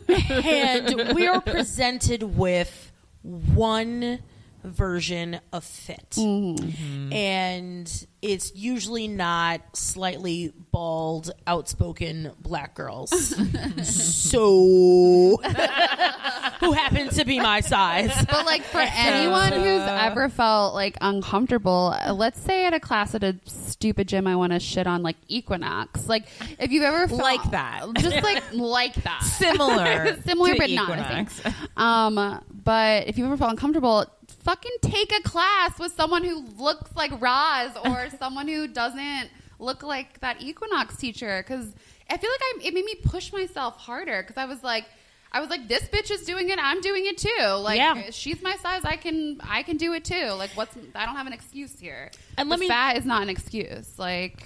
[0.45, 2.91] And we are presented with
[3.23, 4.19] one
[4.63, 6.17] version of fit.
[6.17, 13.09] And it's usually not slightly bald, outspoken black girls.
[13.83, 15.37] so,
[16.59, 18.11] who happen to be my size.
[18.29, 23.15] but like for anyone who's ever felt like uncomfortable uh, let's say at a class
[23.15, 26.27] at a stupid gym i want to shit on like equinox like
[26.59, 27.85] if you've ever felt, Like that.
[27.97, 30.89] just like like that Similar, similar but Equinox.
[30.89, 30.99] not.
[30.99, 31.77] I think.
[31.79, 34.05] Um, but if you've ever felt uncomfortable,
[34.39, 39.83] fucking take a class with someone who looks like Roz or someone who doesn't look
[39.83, 41.43] like that Equinox teacher.
[41.45, 41.67] Because
[42.09, 44.21] I feel like I, it made me push myself harder.
[44.23, 44.85] Because I was like.
[45.31, 46.57] I was like, this bitch is doing it.
[46.59, 47.43] I'm doing it too.
[47.59, 48.09] Like, Yeah.
[48.09, 48.81] she's my size.
[48.83, 50.29] I can, I can do it too.
[50.31, 50.75] Like, what's?
[50.95, 52.09] I don't have an excuse here.
[52.35, 53.99] And the let me- fat is not an excuse.
[53.99, 54.41] Like,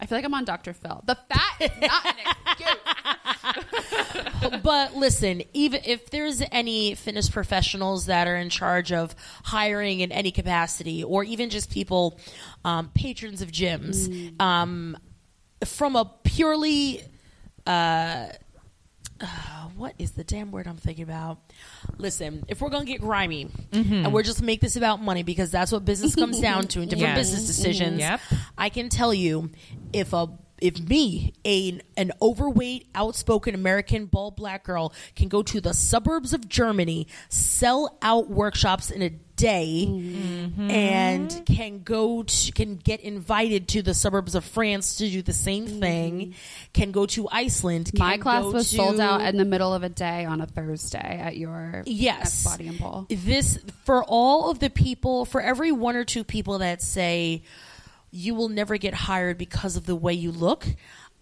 [0.00, 0.72] I feel like I'm on Dr.
[0.72, 1.02] Phil.
[1.06, 2.14] The fat is not an
[2.46, 4.60] excuse.
[4.62, 10.12] but listen, even if there's any fitness professionals that are in charge of hiring in
[10.12, 12.18] any capacity, or even just people,
[12.64, 14.96] um, patrons of gyms, um,
[15.64, 17.02] from a purely,
[17.66, 18.28] uh,
[19.20, 19.26] uh,
[19.76, 21.38] what is the damn word I'm thinking about?
[21.98, 25.72] Listen, if we're gonna get grimy and we're just make this about money because that's
[25.72, 27.30] what business comes down to and different Yes.
[27.30, 28.20] business decisions, Yep.
[28.56, 29.50] I can tell you
[29.92, 30.28] if a
[30.60, 36.32] if me, a an overweight, outspoken American bald black girl can go to the suburbs
[36.32, 40.70] of Germany, sell out workshops in a day, mm-hmm.
[40.70, 45.32] and can go to, can get invited to the suburbs of France to do the
[45.32, 45.80] same mm-hmm.
[45.80, 46.34] thing,
[46.72, 47.90] can go to Iceland.
[47.94, 51.20] My class was to- sold out in the middle of a day on a Thursday
[51.22, 52.44] at your Yes.
[52.44, 53.06] at Body and Pole.
[53.08, 57.42] This for all of the people, for every one or two people that say
[58.10, 60.66] you will never get hired because of the way you look.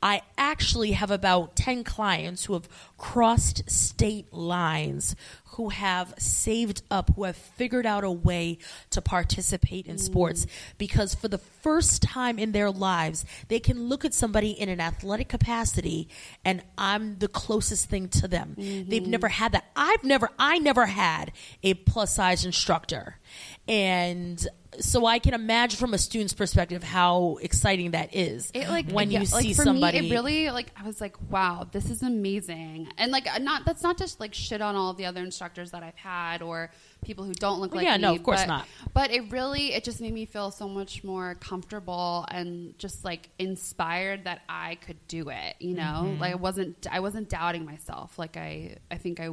[0.03, 2.69] I actually have about 10 clients who have
[2.99, 5.17] crossed state lines,
[5.53, 8.59] who have saved up, who have figured out a way
[8.91, 10.51] to participate in sports mm.
[10.77, 14.81] because for the first time in their lives, they can look at somebody in an
[14.81, 16.09] athletic capacity
[16.45, 18.55] and I'm the closest thing to them.
[18.59, 18.91] Mm-hmm.
[18.91, 19.65] They've never had that.
[19.75, 23.19] I've never, I never had a plus size instructor.
[23.67, 24.47] And
[24.81, 28.51] so I can imagine from a student's perspective how exciting that is.
[28.55, 31.01] it like when yeah, you like, see for somebody me, it really like I was
[31.01, 34.77] like, wow, this is amazing, and like uh, not that's not just like shit on
[34.77, 36.71] all the other instructors that I've had or
[37.05, 38.03] people who don't look like yeah, me.
[38.03, 38.67] no, of course but, not.
[38.93, 43.29] But it really it just made me feel so much more comfortable and just like
[43.39, 45.57] inspired that I could do it.
[45.61, 46.21] You know, Mm-hmm.
[46.21, 49.31] like I wasn't I wasn't doubting myself like I I think I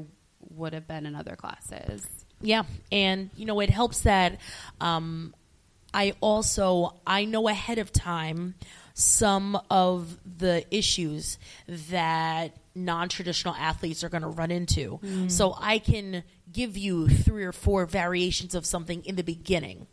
[0.49, 2.05] would have been in other classes.
[2.43, 4.37] Yeah, and you know it helps that
[4.81, 5.33] um,
[5.93, 8.55] I also I know ahead of time
[8.93, 14.99] some of the issues that non-traditional athletes are going to run into.
[15.29, 16.23] So I can
[16.53, 19.87] give you three or four variations of something in the beginning.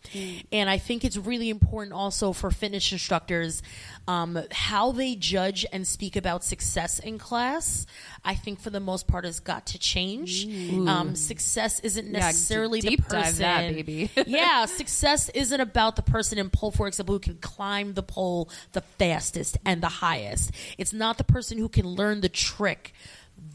[0.53, 3.63] And I think it's really important also for fitness instructors
[4.07, 7.87] um, how they judge and speak about success in class.
[8.25, 10.47] I think for the most part has got to change.
[10.87, 13.39] Um, success isn't Yeah, necessarily deep the person.
[13.43, 14.11] that, baby.
[14.27, 18.51] yeah, success isn't about the person in pole, for example, who can climb the pole
[18.73, 20.53] the fastest and the highest.
[20.77, 22.93] It's not the person who can learn the trick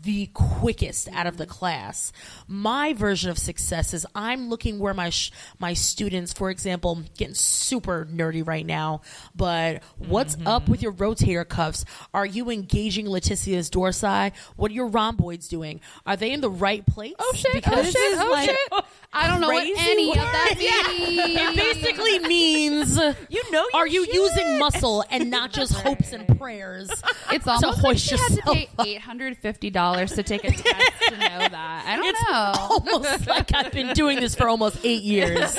[0.06, 2.14] the quickest out of the class.
[2.48, 7.34] My version of success is I'm looking where my sh- my students, for example, getting
[7.34, 9.02] super nerdy right now,
[9.36, 10.48] but what's mm-hmm.
[10.48, 11.86] up with your rotator cuffs?
[12.14, 14.32] Are you engaging latissimus dorsi?
[14.56, 15.82] What are your rhomboids doing?
[16.06, 17.16] Are they in the right place?
[17.20, 17.54] Oh shit!
[17.54, 18.14] Because oh this shit!
[18.14, 18.86] is Oh like shit!
[19.14, 21.40] I don't know what any of that means.
[21.40, 22.98] It basically means
[23.30, 24.14] You know are you shit.
[24.14, 26.90] using muscle and not just hopes and prayers?
[27.32, 30.44] It's to almost like hoist she had to pay eight hundred fifty dollars to take
[30.44, 31.18] a test to know
[31.52, 31.84] that.
[31.86, 32.54] I don't It's know.
[32.98, 35.56] almost like I've been doing this for almost eight years.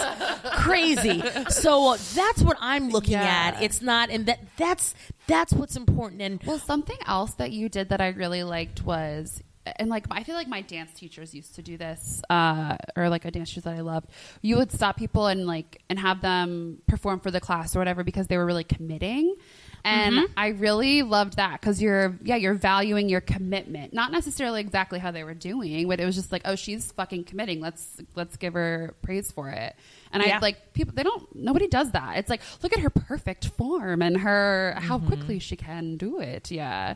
[0.53, 1.23] Crazy.
[1.51, 3.53] So uh, that's what I'm looking Yeah.
[3.55, 3.63] at.
[3.63, 4.95] It's not, and that that's
[5.27, 6.23] that's what's important.
[6.23, 9.43] And Well, something else that you did that I really liked was,
[9.79, 13.25] and like I feel like my dance teachers used to do this, uh, or like
[13.25, 14.09] a dance teacher that I loved.
[14.43, 18.03] You would stop people and like and have them perform for the class or whatever
[18.05, 19.35] because they were really committing.
[19.85, 20.33] And mm-hmm.
[20.37, 25.11] I really loved that because you're, yeah, you're valuing your commitment, not necessarily exactly how
[25.11, 27.61] they were doing, but it was just like, oh, she's fucking committing.
[27.61, 29.77] Let's let's give her praise for it.
[30.13, 30.37] And Yeah.
[30.37, 30.95] I like people.
[30.95, 31.35] They don't.
[31.35, 32.17] Nobody does that.
[32.19, 35.09] It's like look at her perfect form and her how mm-hmm.
[35.09, 36.51] quickly she can do it.
[36.51, 36.95] Yeah.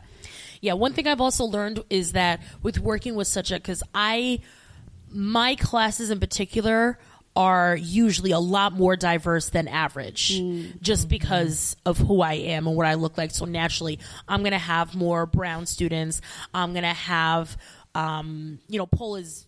[0.59, 4.39] Yeah, one thing I've also learned is that with working with such a because I
[5.09, 6.97] my classes in particular
[7.35, 10.41] are usually a lot more diverse than average
[10.81, 13.31] just because of who I am and what I look like.
[13.31, 16.19] So naturally, I'm going to have more brown students.
[16.53, 17.55] I'm going to have,
[17.95, 19.47] um, you know, pole is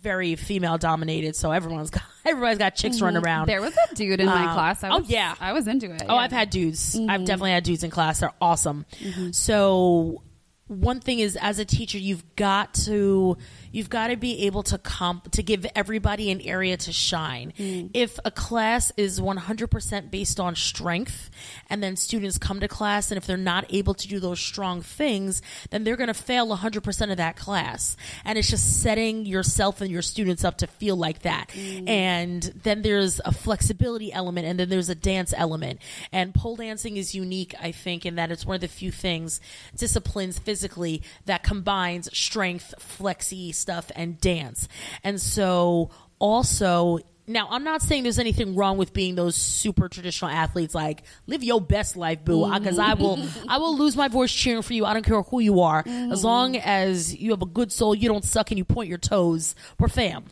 [0.00, 3.48] very female dominated, so everyone's got everybody's got chicks running around.
[3.48, 4.82] There was a dude in my Um, class.
[4.84, 5.34] I oh, was, yeah.
[5.40, 6.02] I was into it.
[6.08, 6.20] Oh, yeah.
[6.20, 6.96] I've had dudes.
[6.96, 7.10] Mm-hmm.
[7.10, 8.20] I've definitely had dudes in class.
[8.20, 8.86] They're awesome.
[9.32, 10.22] So
[10.68, 13.36] one thing is as a teacher you've got to
[13.72, 17.90] you've got to be able to comp to give everybody an area to shine Mm.
[17.94, 21.30] if a class is 100% based on strength
[21.70, 24.80] and then students come to class and if they're not able to do those strong
[24.82, 29.80] things then they're going to fail 100% of that class and it's just setting yourself
[29.80, 31.88] and your students up to feel like that Mm.
[31.88, 35.80] and then there's a flexibility element and then there's a dance element
[36.12, 39.40] and pole dancing is unique i think in that it's one of the few things
[39.76, 44.68] disciplines physically that combines strength flexy stuff and dance.
[45.04, 50.30] And so also now i'm not saying there's anything wrong with being those super traditional
[50.30, 53.44] athletes like live your best life boo because i will mm.
[53.48, 54.84] i will lose my voice cheering for you.
[54.84, 55.80] I don't care who you are.
[55.86, 56.24] As mm.
[56.24, 59.54] long as you have a good soul you don't suck and you point your toes.
[59.78, 60.24] We're fam.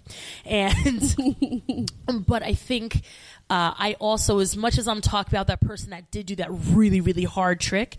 [0.44, 1.90] And
[2.26, 3.02] but I think
[3.48, 6.48] uh, I also, as much as I'm talking about that person that did do that
[6.50, 7.96] really, really hard trick,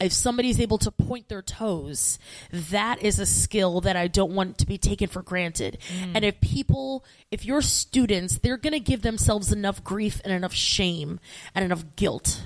[0.00, 2.18] if somebody's able to point their toes,
[2.50, 5.78] that is a skill that I don't want to be taken for granted.
[6.14, 10.52] And if people, if your students, they're going to give themselves enough grief and enough
[10.54, 11.20] shame
[11.54, 12.42] and enough guilt.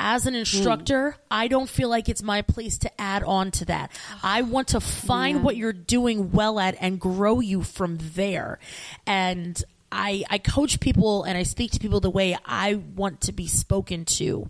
[0.00, 3.92] As an instructor, I don't feel like it's my place to add on to that.
[4.24, 8.58] I want to find what you're doing well at and grow you from there.
[9.06, 13.32] And I, I coach people and I speak to people the way I want to
[13.32, 14.48] be spoken to.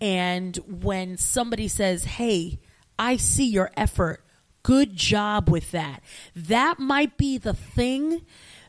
[0.00, 2.58] And when somebody says, Hey,
[2.98, 4.24] I see your effort.
[4.62, 6.02] Good job with that.
[6.34, 8.22] That might be the thing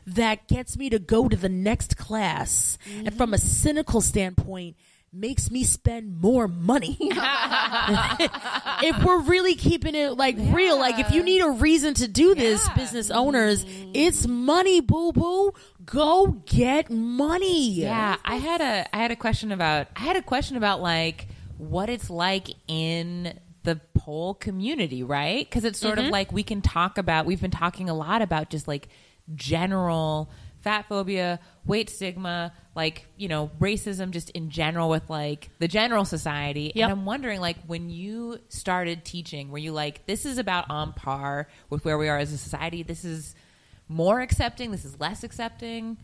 [0.06, 2.78] that gets me to go to the next class.
[3.04, 3.46] And from a mm-hmm.
[3.46, 4.76] cynical standpoint,
[5.12, 6.96] makes me spend more money.
[7.00, 12.34] if we're really keeping it like real, like if you need a reason to do
[12.34, 15.52] this, business owners, it's money, boo boo.
[15.84, 17.70] Go get money.
[17.70, 21.28] Yeah, I had a I had a question about I had a question about like
[21.58, 25.44] what it's like in the pole community, right?
[25.44, 26.12] Because it's sort of mm-hmm.
[26.12, 28.88] like we can talk about we've been talking a lot about just like
[29.34, 30.30] general
[30.60, 36.04] fat phobia, weight stigma, like, you know, racism just in general with like the general
[36.04, 36.72] society.
[36.74, 36.84] Yep.
[36.84, 40.92] And I'm wondering like when you started teaching, were you like this is about on
[40.92, 42.82] par with where we are as a society?
[42.82, 43.34] This is
[43.90, 45.98] more accepting, this is less accepting?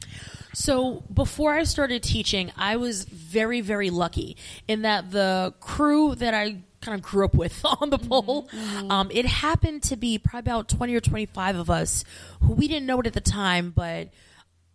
[0.52, 4.36] So before I started teaching, I was very, very lucky
[4.66, 8.48] in that the crew that I kind of grew up with on the pole,
[8.90, 12.04] um, it happened to be probably about 20 or 25 of us
[12.42, 14.08] who we didn't know it at the time, but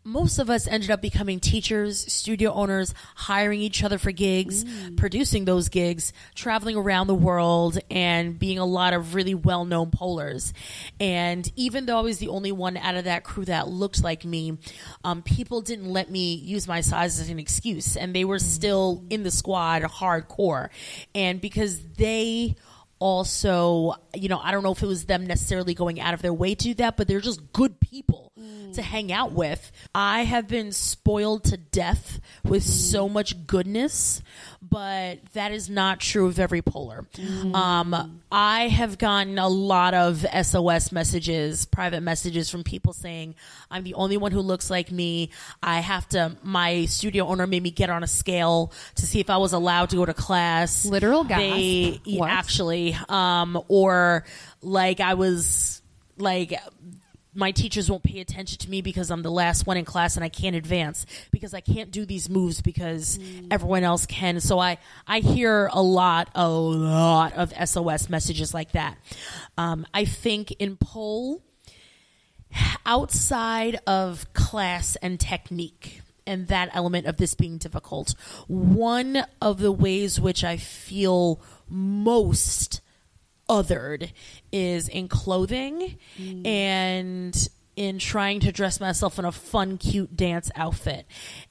[0.03, 4.65] most of us ended up becoming teachers, studio owners, hiring each other for gigs,
[4.97, 9.91] producing those gigs, traveling around the world, and being a lot of really well known
[9.91, 10.53] polars.
[10.99, 14.25] And even though I was the only one out of that crew that looked like
[14.25, 14.57] me,
[15.03, 17.95] um, people didn't let me use my size as an excuse.
[17.95, 20.69] And they were still in the squad hardcore.
[21.13, 22.55] And because they
[23.01, 26.33] also, you know, I don't know if it was them necessarily going out of their
[26.33, 28.73] way to do that, but they're just good people mm.
[28.75, 29.71] to hang out with.
[29.93, 32.67] I have been spoiled to death with mm.
[32.67, 34.21] so much goodness,
[34.61, 37.07] but that is not true of every polar.
[37.15, 37.55] Mm.
[37.55, 43.33] Um, I have gotten a lot of SOS messages, private messages from people saying,
[43.71, 45.31] I'm the only one who looks like me.
[45.63, 49.31] I have to, my studio owner made me get on a scale to see if
[49.31, 50.85] I was allowed to go to class.
[50.85, 51.41] Literal gasp.
[51.41, 52.29] They, What?
[52.29, 54.25] actually, um, or
[54.61, 55.81] like I was
[56.17, 56.53] like
[57.33, 60.23] my teachers won't pay attention to me because I'm the last one in class and
[60.23, 63.19] I can't advance because I can't do these moves because
[63.49, 64.39] everyone else can.
[64.41, 64.77] So I
[65.07, 68.97] I hear a lot a lot of SOS messages like that.
[69.57, 71.41] Um, I think in pole
[72.85, 78.13] outside of class and technique and that element of this being difficult,
[78.47, 82.80] one of the ways which I feel most
[83.51, 84.13] othered
[84.51, 86.47] is in clothing mm.
[86.47, 91.05] and in trying to dress myself in a fun, cute dance outfit.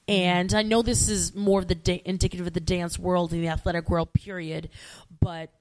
[0.07, 0.13] Mm.
[0.13, 3.43] And I know this is more of the da- indicative of the dance world and
[3.43, 4.69] the athletic world, period,
[5.19, 5.51] but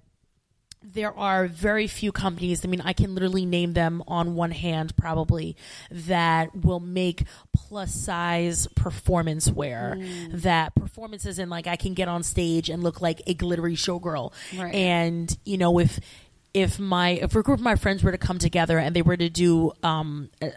[0.83, 2.65] there are very few companies.
[2.65, 5.57] I mean, I can literally name them on one hand, probably,
[5.91, 9.97] that will make plus size performance wear.
[9.99, 10.43] Mm.
[10.43, 14.33] That performances in like I can get on stage and look like a glittery showgirl.
[14.57, 14.75] Right.
[14.75, 16.01] And you know, if
[16.55, 19.17] if my if a group of my friends were to come together and they were
[19.17, 20.53] to do um, a,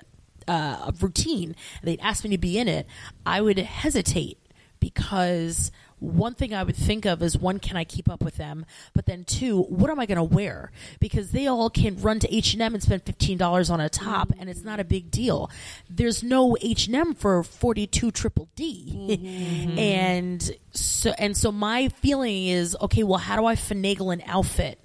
[0.47, 2.87] a routine, and they'd ask me to be in it,
[3.25, 4.37] I would hesitate
[4.79, 5.71] because
[6.03, 8.65] one thing I would think of is one, can I keep up with them?
[8.93, 10.71] But then two, what am I going to wear?
[10.99, 13.87] Because they all can run to H and M and spend fifteen dollars on a
[13.87, 15.49] top, and it's not a big deal.
[15.89, 21.87] There's no H and M for forty two triple D, and so and so my
[21.87, 23.03] feeling is okay.
[23.03, 24.79] Well, how do I finagle an outfit?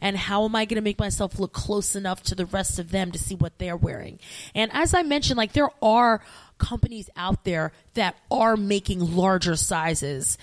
[0.00, 2.90] And how am I going to make myself look close enough to the rest of
[2.90, 4.18] them to see what they're wearing?
[4.54, 6.20] And as I mentioned, like there are
[6.58, 10.38] companies out there that are making larger sizes,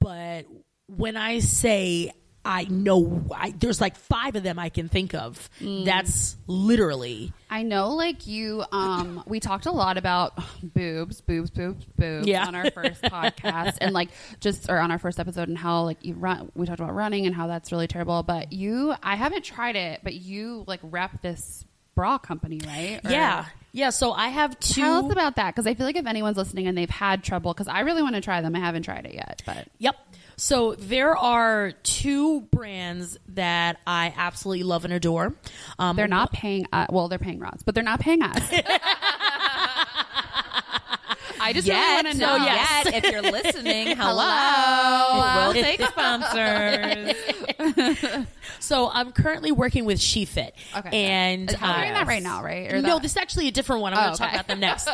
[0.00, 0.46] but
[0.86, 2.12] when I say
[2.50, 5.50] I know I, there's like five of them I can think of.
[5.60, 10.32] That's literally I know, like you, um, we talked a lot about
[10.62, 12.46] boobs, boobs, boobs, boobs Yeah.
[12.46, 14.08] on our first podcast, and like
[14.40, 16.50] just or on our first episode, and how like you run.
[16.54, 18.22] We talked about running and how that's really terrible.
[18.22, 23.00] But you, I haven't tried it, but you like rep this bra company, right?
[23.04, 23.90] Or- yeah, yeah.
[23.90, 24.80] So I have two.
[24.80, 27.52] Tell us about that because I feel like if anyone's listening and they've had trouble,
[27.52, 28.56] because I really want to try them.
[28.56, 29.96] I haven't tried it yet, but Yep.
[30.40, 35.34] So there are two brands that I absolutely love and adore.
[35.80, 36.64] Um, they're not paying.
[36.72, 38.38] Uh, well, they're paying Roz, but they're not paying us.
[41.40, 42.36] I just really want to know.
[42.38, 45.52] So yet, if you're listening, hello.
[45.52, 47.16] We'll take sponsors.
[48.60, 50.50] So I'm currently working with SheFit.
[50.76, 51.04] Okay.
[51.04, 52.72] And I'm doing uh, that right now, right?
[52.72, 53.92] Or no, that- this is actually a different one.
[53.94, 54.88] I'm Oh, going to talk about them next.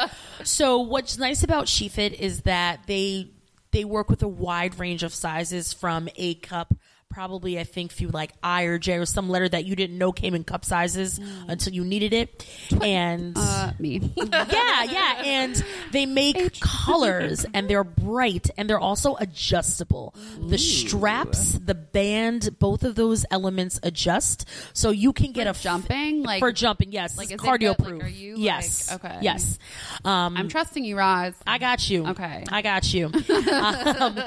[0.45, 3.31] so what's nice about SheFit is that they
[3.75, 6.75] they work with a wide range of sizes from A cup
[7.15, 10.11] probably I think through like I or J or some letter that you didn't know
[10.11, 12.45] came in cup sizes until you needed it,
[12.83, 14.13] and Uh, me.
[14.17, 20.13] yeah, yeah, and they make colors and they're bright and they're also adjustable.
[20.49, 26.25] The straps, the band, both of those elements adjust, so you can get a jumping,
[26.25, 26.91] like for jumping.
[26.91, 27.61] Yes, like, it's is it good?
[27.61, 28.03] cardio Like, proof.
[28.03, 29.19] are you, yes, like- okay.
[29.23, 29.59] yes.
[30.05, 31.35] Um, I'm trusting you, Roz.
[31.47, 32.07] I got you.
[32.09, 32.45] Okay.
[32.51, 33.07] I got you.
[33.53, 34.19] um,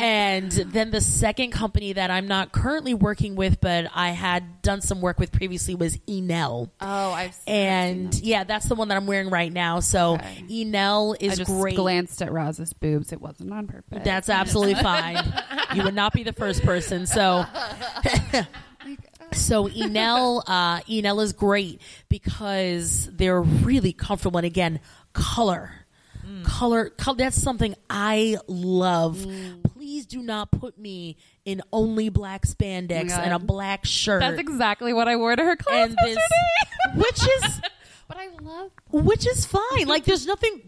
[0.00, 4.80] and then the second company that I'm not currently working with, but I had done
[4.80, 6.70] some work with previously was Enell.
[6.80, 9.80] Oh, I've seen And yeah, that's the one that I'm wearing right now.
[9.80, 10.44] So Okay.
[10.48, 11.76] Enell I is just great.
[11.76, 13.12] glanced at Roz's boobs.
[13.12, 14.02] It wasn't on purpose.
[14.04, 15.18] That's absolutely fine.
[15.74, 17.06] you would not be the first person.
[17.06, 17.44] So,
[19.32, 24.38] so Enell, uh, Enell is great because they're really comfortable.
[24.38, 24.80] And again,
[25.12, 25.70] color,
[26.44, 27.16] color, color.
[27.16, 29.24] That's something I love.
[29.74, 33.24] Please do not put me in only black spandex God.
[33.24, 34.20] and a black shirt.
[34.20, 36.18] That's exactly what I wore to her class and this,
[36.94, 37.60] which is
[38.08, 38.70] but I love.
[38.90, 39.86] which is fine.
[39.86, 40.62] Like there's nothing.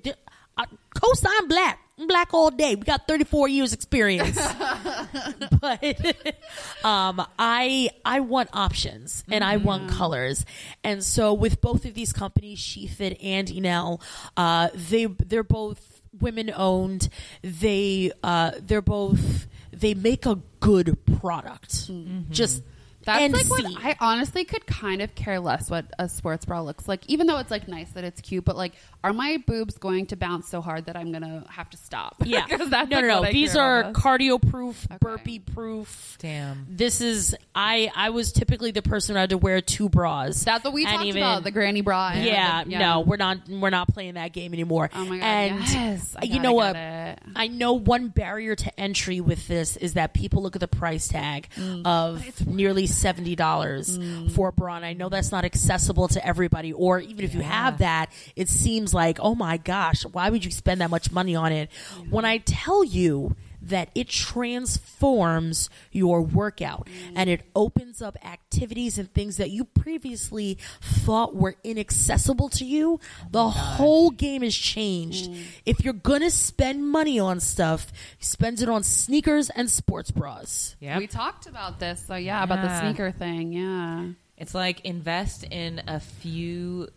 [0.56, 2.74] Uh, cosign black, I'm black all day.
[2.74, 4.36] We got 34 years experience,
[5.60, 5.82] but
[6.84, 10.44] um, I I want options and I want colors,
[10.82, 14.00] and so with both of these companies, SheFit and Enell,
[14.36, 17.08] uh, they they're both women owned.
[17.42, 19.46] They uh, they're both
[19.80, 21.88] they make a good product.
[21.90, 22.32] Mm-hmm.
[22.32, 22.62] Just
[23.04, 23.76] That's and like what see.
[23.82, 27.38] I honestly could kind of care less what a sports bra looks like, even though
[27.38, 28.44] it's like nice that it's cute.
[28.44, 31.76] But like, are my boobs going to bounce so hard that I'm gonna have to
[31.76, 32.16] stop?
[32.24, 32.46] Yeah.
[32.48, 33.28] 'Cause that's no, like no, no.
[33.28, 36.16] I These are cardio proof, burpee proof.
[36.20, 36.66] Damn.
[36.68, 37.90] This is I.
[37.94, 40.42] I was typically the person who had to wear two bras.
[40.44, 42.12] That's what we And talked even- about the granny bra.
[42.14, 42.78] Yeah, the- yeah.
[42.78, 43.48] no, we're not.
[43.48, 44.90] We're not playing that game anymore.
[44.94, 46.16] Oh my God, And yes.
[46.20, 46.76] I you know what?
[46.76, 47.18] it.
[47.36, 51.08] I know one barrier to entry with this is that people look at the price
[51.08, 51.82] tag mm.
[51.84, 54.30] of nearly seventy dollars mm.
[54.30, 56.72] for bra, and I know that's not accessible to everybody.
[56.72, 60.50] Or even if you have that, it seems like, oh my gosh, why would you
[60.50, 61.70] spend that much money on it?
[62.10, 62.28] When mm.
[62.28, 63.36] I tell you
[63.68, 70.58] that it transforms your workout and it opens up activities and things that you previously
[70.80, 73.00] thought were inaccessible to you.
[73.30, 75.30] The oh whole game has changed.
[75.30, 75.44] Mm.
[75.66, 80.76] If you're gonna spend money on stuff, spend it on sneakers and sports bras.
[80.80, 80.98] Yeah.
[80.98, 83.52] We talked about this, so yeah, about the sneaker thing.
[83.52, 86.88] Yeah, It's like invest in a few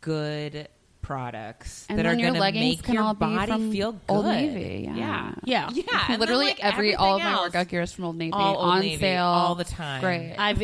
[0.00, 0.68] good
[1.10, 3.50] products and that then are your going to leggings make can your all be body
[3.50, 4.00] from feel good.
[4.08, 4.84] Old Navy.
[4.84, 5.34] Yeah, Yeah.
[5.44, 5.70] Yeah.
[5.72, 5.84] Yeah.
[6.04, 8.32] and then, literally like, every all of everything my workout gear is from Old Navy
[8.32, 10.00] All Old on Navy, sale all the time.
[10.00, 10.36] Great.
[10.38, 10.62] I've,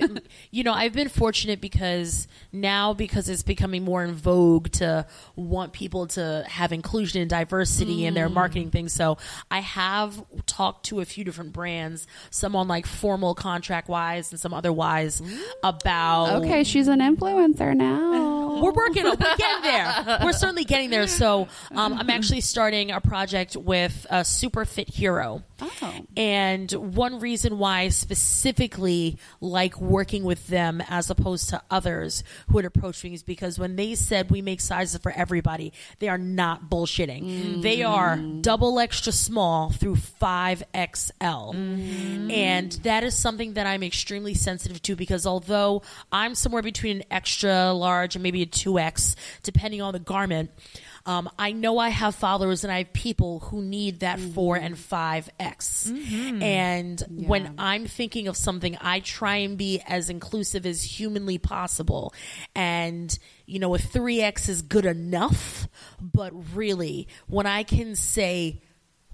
[0.53, 5.72] you know, I've been fortunate because now because it's becoming more in vogue to want
[5.72, 8.14] people to have inclusion and diversity in Mm.
[8.14, 8.92] their marketing things.
[8.92, 9.18] So
[9.51, 14.38] I have talked to a few different brands, some on like formal contract wise and
[14.40, 15.20] some otherwise
[15.64, 18.61] about okay, she's an influencer now.
[18.62, 21.07] we're working on we're getting there we're certainly getting there.
[21.07, 25.94] So um, i'm actually starting a project with a super fit hero Oh.
[26.16, 32.59] and one reason why I specifically like working with them as opposed to others who
[32.59, 36.18] had approached me is because when they said we make sizes for everybody, they are
[36.18, 37.24] not bullshitting.
[37.24, 37.62] Mm.
[37.62, 40.64] They are double extra small through 5XL.
[41.20, 42.30] Mm-hmm.
[42.30, 45.82] And that is something that I'm extremely sensitive to because although
[46.12, 50.50] I'm somewhere between an extra large and maybe a 2X, depending on the garment,
[51.07, 54.76] um, I know I have followers and I have people who need that four and
[54.76, 55.88] five X.
[56.42, 62.12] And when I'm thinking of something, I try and be as inclusive as humanly possible.
[62.54, 65.68] And, you know, a 3X is good enough,
[66.00, 68.61] but really, when I can say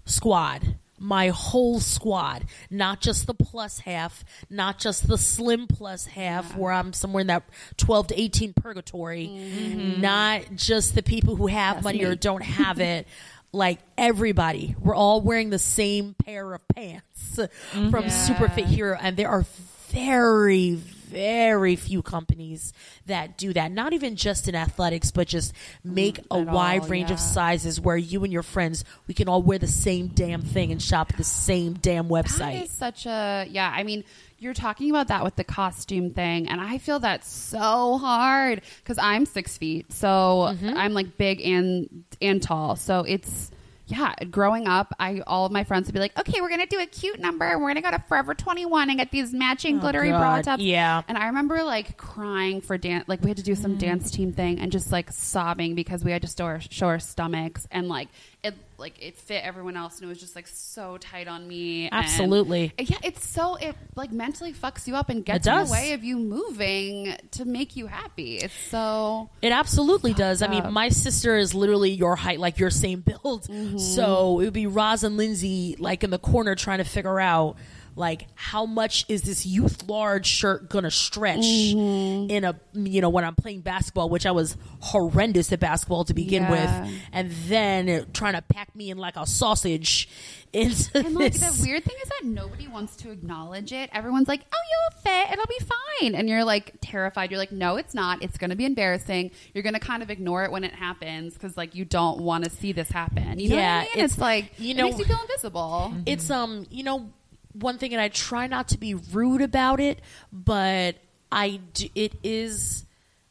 [0.06, 6.56] squad, my whole squad, not just the plus half, not just the slim plus half
[6.56, 7.42] where I'm somewhere in that
[7.76, 10.00] 12 to 18 purgatory, mm-hmm.
[10.00, 13.06] not just the people who have money or don't have it.
[13.54, 17.34] Like everybody, we're all wearing the same pair of pants
[17.72, 18.08] from mm-hmm.
[18.08, 19.44] Super Fit Hero, and there are
[19.90, 20.80] very,
[21.12, 22.72] very few companies
[23.06, 23.70] that do that.
[23.72, 25.52] Not even just in athletics, but just
[25.84, 29.42] make a wide all, range of sizes where you and your friends we can all
[29.42, 32.62] wear the same damn thing and shop at the same damn website.
[32.64, 33.72] is such a yeah.
[33.74, 34.04] I mean,
[34.38, 38.98] you're talking about that with the costume thing, and I feel that's so hard because
[38.98, 40.12] I'm six feet, so
[40.52, 40.76] Mm-hmm.
[40.76, 42.76] I'm like big and and tall.
[42.76, 43.50] So it's
[43.92, 44.14] yeah.
[44.30, 46.86] Growing up, I all of my friends would be like, "Okay, we're gonna do a
[46.86, 50.10] cute number, and we're gonna go to Forever 21 and get these matching oh, glittery
[50.10, 51.02] bra Oh, God, tops." yeah.
[51.08, 53.06] And I remember like crying for dance.
[53.08, 53.78] Like we had to do some mm.
[53.78, 56.98] dance team thing, and just like sobbing because we had to show our, show our
[56.98, 58.08] stomachs, and like
[58.42, 61.84] it like it fit everyone else and it was just like so tight on me.
[61.86, 62.74] and- Absolutely.
[62.78, 66.04] yeah, it's so it like mentally fucks you up and gets in the way of
[66.04, 68.36] you moving to make you happy.
[68.36, 70.42] It's so It absolutely does.
[70.42, 73.44] I mean, my sister is literally your height, like your same build.
[73.44, 73.78] Mm-hmm.
[73.78, 77.56] So it would be Roz and Lindsay like in the corner trying to figure out
[77.94, 82.30] like how much is this youth large shirt gonna stretch Mm-hmm.
[82.30, 86.14] in a you know when I'm playing basketball, which I was horrendous at basketball to
[86.14, 86.50] begin Yeah.
[86.84, 90.08] with, and then it- trying to pack me in like a sausage
[90.52, 91.58] into And like this.
[91.60, 93.88] the weird thing is that nobody wants to acknowledge it.
[93.92, 95.32] Everyone's like, "Oh, you'll fit.
[95.32, 95.64] It'll be
[96.00, 97.30] fine." And you're like terrified.
[97.30, 98.22] You're like, "No, it's not.
[98.22, 101.74] It's to be embarrassing." You're to kind of ignore it when it happens because like
[101.74, 103.38] you don't want to see this happen.
[103.38, 104.04] You know Yeah, what I mean?
[104.04, 105.94] It's, it's- like you know it makes you feel invisible.
[106.06, 107.10] it's um you know
[107.52, 110.00] one thing and i try not to be rude about it
[110.32, 110.96] but
[111.30, 112.84] i do, it is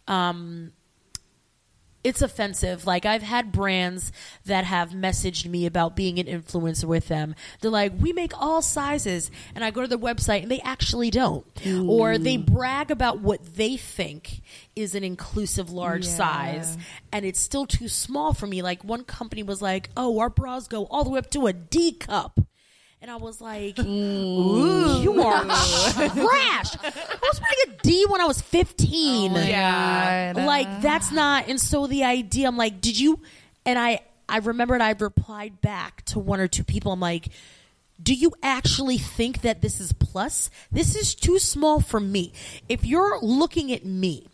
[0.07, 0.72] um
[2.03, 2.86] it's offensive.
[2.86, 4.11] Like i've had brands
[4.45, 7.36] that have messaged me about being an influencer with them.
[7.59, 11.11] They're like we make all sizes and i go to their website and they actually
[11.11, 11.45] don't.
[11.88, 14.41] Or they brag about what they think
[14.76, 16.78] is an inclusive large size
[17.11, 18.61] and it's still too small for me.
[18.61, 21.53] Like one company was like oh our bras go all the way up to a
[21.53, 22.39] d cup
[23.02, 26.76] and I was like, Ooh, you are trash.
[26.84, 29.34] I was wearing a D when I was 15.
[29.34, 31.47] Yeah, Like, that's not.
[31.47, 33.20] And so the idea, I'm like, did you?
[33.66, 36.91] And I, I remembered I replied back to one or two people.
[36.91, 37.30] I'm like,
[38.02, 40.49] do you actually think that this is plus?
[40.72, 42.34] This is too small for me.
[42.68, 44.28] If you're looking at me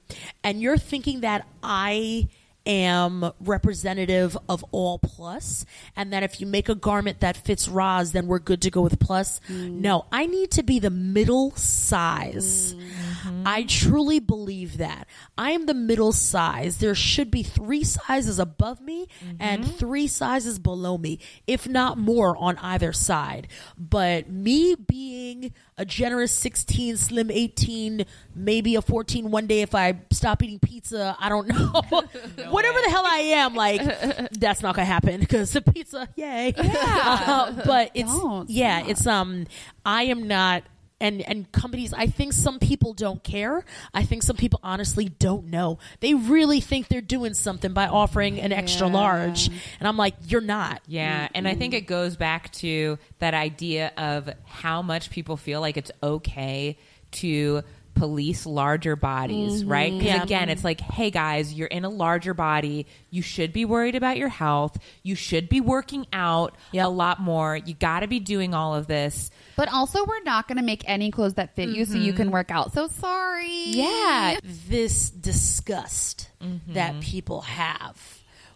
[0.44, 2.30] and you're thinking that I
[2.68, 5.66] am representative of all plus
[5.96, 8.82] and that if you make a garment that fits Roz then we're good to go
[8.82, 9.40] with plus.
[9.50, 9.80] Mm.
[9.80, 12.76] No, I need to be the middle size.
[12.76, 13.07] Mm.
[13.46, 15.08] I truly believe that.
[15.38, 16.78] I am the middle size.
[16.78, 19.08] There should be three sizes above me
[19.40, 23.48] and three sizes below me, if not more on either side.
[23.78, 28.06] But me being a generous 16, slim 18,
[28.36, 31.82] maybe a 14 one day if I stop eating pizza, I don't know.
[32.50, 33.82] Whatever the hell I am, like,
[34.32, 36.54] that's not going to happen because the pizza, yay.
[36.58, 39.46] Uh, but it's, Don't yeah, it's, um,
[39.86, 40.64] I am not
[41.00, 43.64] and and companies i think some people don't care.
[43.94, 45.80] I think some people honestly don't know.
[46.00, 49.48] They really think they're doing something by offering an extra large.
[49.80, 50.82] And i'm like you're not.
[50.88, 51.94] Yeah, and I think it mm-hmm.
[51.94, 56.78] goes back to that idea of how much people feel like it's okay
[57.12, 57.64] to
[57.98, 59.92] police larger bodies, right?
[59.92, 60.24] Because Yeah.
[60.24, 62.86] again, it's like, hey guys, you're in a larger body.
[63.10, 64.78] You should be worried about your health.
[65.04, 66.86] You should be working out Yep.
[66.86, 67.56] a lot more.
[67.58, 69.32] You got to be doing all of this.
[69.56, 72.30] But also, we're not going to make any clothes that fit you so you can
[72.32, 72.74] work out.
[72.74, 73.64] So sorry.
[73.68, 74.40] yeah
[74.70, 76.74] this disgust Mm-hmm.
[76.74, 78.00] that people have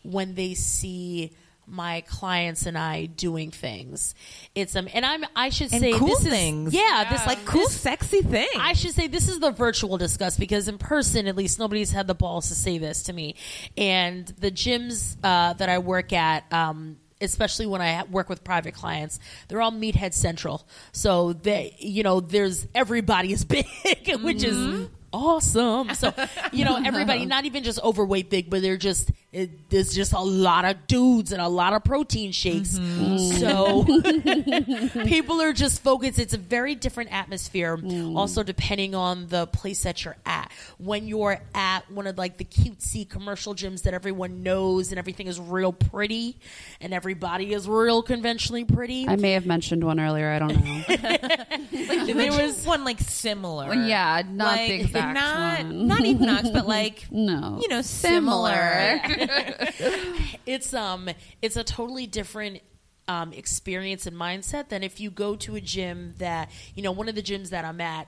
[0.03, 1.31] when they see
[1.71, 4.13] my clients and I doing things.
[4.53, 6.69] It's um and I'm I should And say cool this things.
[6.69, 8.47] is yeah, this like Cool, this- sexy thing.
[8.59, 12.07] I should say this is the virtual disgust because in person, at least, nobody's had
[12.07, 13.35] the balls to say this to me.
[13.77, 18.73] And the gyms uh, that I work at, um, especially when I work with private
[18.73, 20.67] clients, they're all meathead central.
[20.91, 23.65] So they, you know, there's everybody is big,
[24.21, 25.93] which is awesome.
[25.95, 26.13] So
[26.51, 30.19] you know, everybody, not even just overweight big, but they're just it, there's just a
[30.19, 32.77] lot of dudes and a lot of protein shakes.
[32.77, 33.17] Mm-hmm.
[33.39, 36.19] So people are just focused.
[36.19, 37.77] It's a very different atmosphere.
[37.77, 38.17] Mm.
[38.17, 40.51] Also, depending on the place that you're at.
[40.77, 45.27] When you're at one of like the cutesy commercial gyms that everyone knows and everything
[45.27, 46.37] is real pretty
[46.81, 49.07] and everybody is real conventionally pretty.
[49.07, 50.29] I may have mentioned one earlier.
[50.29, 50.83] I don't know.
[52.13, 53.73] there was one like similar.
[53.73, 55.87] Yeah, not like, the exact not, one.
[55.87, 57.59] Not Equinox, but like No.
[57.61, 59.01] you know, similar.
[60.45, 61.09] it's um
[61.41, 62.61] it's a totally different
[63.07, 67.09] um, experience and mindset than if you go to a gym that you know one
[67.09, 68.07] of the gyms that I'm at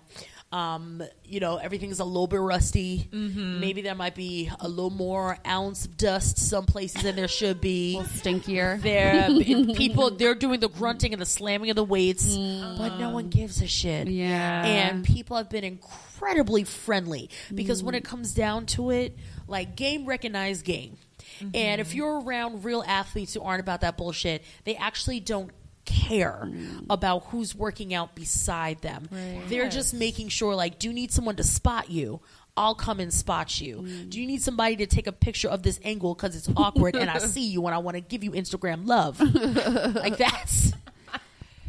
[0.54, 3.10] um, you know everything's a little bit rusty.
[3.12, 3.60] Mm-hmm.
[3.60, 7.60] Maybe there might be a little more ounce of dust some places than there should
[7.60, 8.00] be.
[8.04, 8.80] Stinkier.
[8.80, 9.28] there
[9.76, 12.78] people they're doing the grunting and the slamming of the weights mm.
[12.78, 14.08] but no one gives a shit.
[14.08, 14.64] Yeah.
[14.64, 17.98] and people have been incredibly friendly because when mm.
[17.98, 20.98] it comes down to it like game recognized game.
[21.40, 21.56] Mm-hmm.
[21.56, 25.50] And if you're around real athletes who aren't about that bullshit they actually don't
[25.86, 26.86] care mm.
[26.90, 29.08] about who's working out beside them
[29.48, 32.22] they're just making sure like do you need someone to spot you
[32.56, 33.78] I'll come and spot you.
[33.78, 34.10] Mm.
[34.10, 37.10] Do you need somebody to take a picture of this angle because it's awkward and
[37.10, 39.20] I see you and I want to give you Instagram love?
[39.96, 40.74] like that's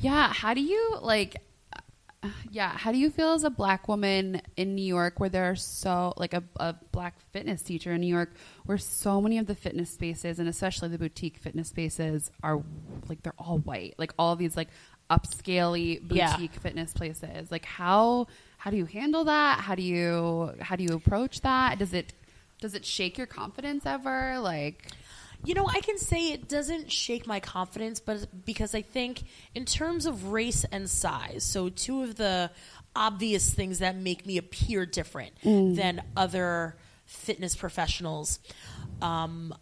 [0.01, 0.31] Yeah.
[0.33, 1.37] How do you like?
[2.51, 2.70] Yeah.
[2.77, 6.12] How do you feel as a black woman in New York where there are so,
[6.16, 8.33] like a, a black fitness teacher in New York
[8.66, 12.62] where so many of the fitness spaces and especially the boutique fitness spaces are
[13.09, 13.95] like they're all white.
[13.99, 14.68] Like all these like
[15.11, 16.33] upscaley Yeah.
[16.37, 17.51] boutique fitness places.
[17.51, 18.27] Like how
[18.59, 19.61] how do you handle that?
[19.61, 21.79] How do you how do you approach that?
[21.79, 22.12] Does it
[22.61, 24.39] does it shake your confidence ever?
[24.39, 24.89] Like
[25.45, 29.24] You know, I can say it doesn't shake my confidence, but because I think
[29.55, 32.51] in terms of race and size, so two of the
[32.97, 35.34] obvious things that make me appear different
[35.76, 36.76] than other
[37.07, 38.38] fitness professionals.
[39.03, 39.55] Um,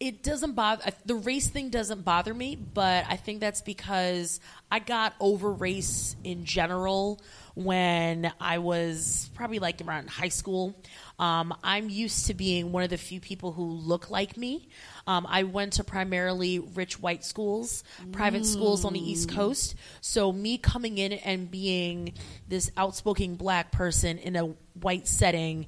[0.00, 4.38] it doesn't bother the race thing doesn't bother me but i think that's because
[4.70, 7.20] i got over race in general
[7.54, 10.80] when i was probably like around high school.
[11.18, 14.68] Um, i'm used to being one of the few people who look like me.
[15.08, 17.82] Um, i went to primarily rich white schools
[18.12, 19.74] private schools on the east coast.
[20.00, 22.14] So me coming in and being
[22.46, 25.66] this outspoken black person in a white setting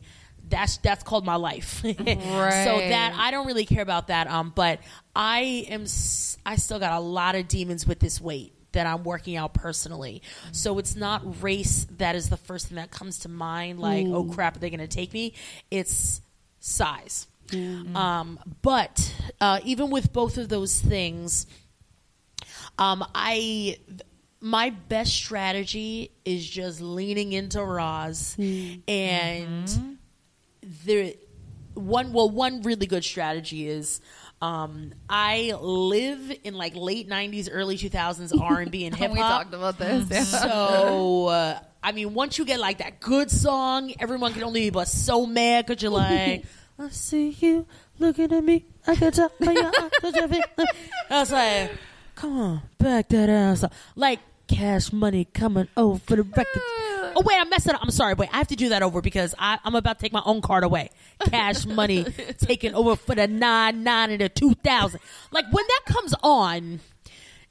[0.50, 1.80] that's that's called my life.
[1.82, 4.26] so that I don't really care about that.
[4.26, 4.80] Um, but
[5.14, 5.86] I am
[6.44, 10.22] I still got a lot of demons with this weight that I'm working out personally.
[10.52, 13.80] So it's not race that is the first thing that comes to mind.
[13.80, 15.34] Like, oh crap, are they going to take me?
[15.70, 16.20] It's
[16.60, 17.26] size.
[17.96, 21.46] Um, but uh, even with both of those things,
[22.78, 23.78] um, I
[24.40, 28.36] my best strategy is just leaning into Roz
[28.88, 29.98] and
[30.62, 31.12] there
[31.74, 34.00] one well one really good strategy is
[34.42, 39.14] um, I live in like late '90s, early 2000s R&B and hip hop.
[39.14, 40.10] we talked about this.
[40.10, 40.22] Yeah.
[40.22, 44.70] So uh, I mean, once you get like that good song, everyone can only be
[44.70, 46.44] but so mad because you're like,
[46.78, 47.66] I see you
[47.98, 48.64] looking at me.
[48.86, 50.66] I can tell by your eyes that you're feeling-"
[51.10, 51.72] I was like,
[52.14, 53.74] come on, back that ass up.
[53.94, 56.62] Like cash money coming over for the record.
[57.16, 57.80] Oh wait, I'm messing up.
[57.82, 58.14] I'm sorry.
[58.14, 60.40] Wait, I have to do that over because I, I'm about to take my own
[60.40, 60.90] card away.
[61.28, 62.04] Cash money
[62.38, 65.00] taking over for the nine nine and the two thousand.
[65.30, 66.80] Like when that comes on,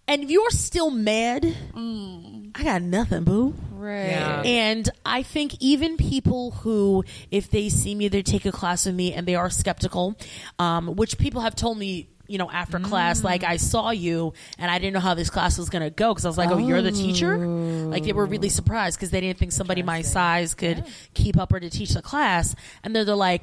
[0.08, 1.46] and you're still mad,
[1.76, 3.54] I got nothing, boo.
[3.72, 4.08] Right.
[4.08, 4.42] Yeah.
[4.44, 8.96] And I think even people who, if they see me, they take a class with
[8.96, 10.16] me and they are skeptical,
[10.58, 13.60] um, which people have told me, you know, after class, like I mm.
[13.60, 16.30] saw you and I didn't know how this class was going to go because I
[16.30, 17.38] was like, oh, you're the teacher?
[17.38, 18.52] Like they were really oh.
[18.52, 22.02] surprised because they didn't think somebody my size could keep up or to teach the
[22.02, 22.56] class.
[22.84, 23.42] And then they're like,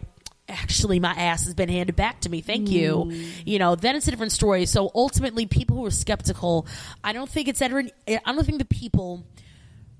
[0.49, 2.41] actually my ass has been handed back to me.
[2.41, 3.07] Thank you.
[3.09, 3.26] Mm.
[3.45, 4.64] You know then it's a different story.
[4.66, 6.66] So ultimately people who are skeptical
[7.03, 9.24] i don't think it's ever i don't think the people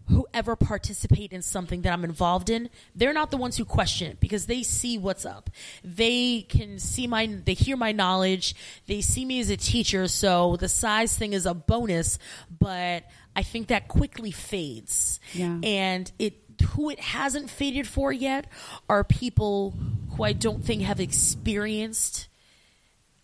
[0.09, 4.13] who ever participate in something that I'm involved in, they're not the ones who question
[4.13, 5.51] it because they see what's up.
[5.83, 8.55] They can see my, they hear my knowledge.
[8.87, 10.07] They see me as a teacher.
[10.09, 12.19] So the size thing is a bonus,
[12.57, 13.05] but
[13.35, 15.21] I think that quickly fades.
[15.33, 15.59] Yeah.
[15.63, 16.35] And it,
[16.71, 18.47] who it hasn't faded for yet
[18.89, 19.75] are people
[20.17, 22.29] who I don't think have experienced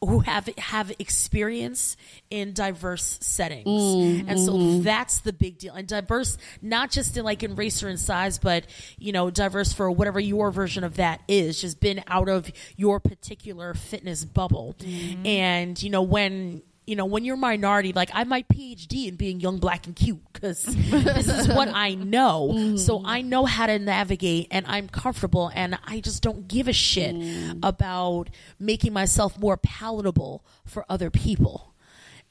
[0.02, 1.96] who have have experience
[2.30, 3.68] in diverse settings.
[3.68, 4.28] Mm-hmm.
[4.28, 5.74] And so that's the big deal.
[5.74, 8.66] And diverse not just in like in race or in size but
[8.98, 13.00] you know diverse for whatever your version of that is just been out of your
[13.00, 14.74] particular fitness bubble.
[14.80, 15.26] Mm-hmm.
[15.26, 19.40] And you know when you know, when you're minority, like I my PhD in being
[19.40, 22.76] young, black, and cute because this is what I know.
[22.76, 23.02] So mm.
[23.04, 27.14] I know how to navigate and I'm comfortable and I just don't give a shit
[27.14, 27.58] mm.
[27.62, 31.72] about making myself more palatable for other people.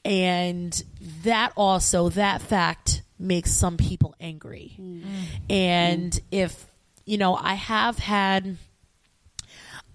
[0.04, 0.82] And
[1.22, 4.76] that also, that fact makes some people angry.
[4.78, 5.02] Mm.
[5.48, 6.66] And if,
[7.06, 8.58] you know, I have had.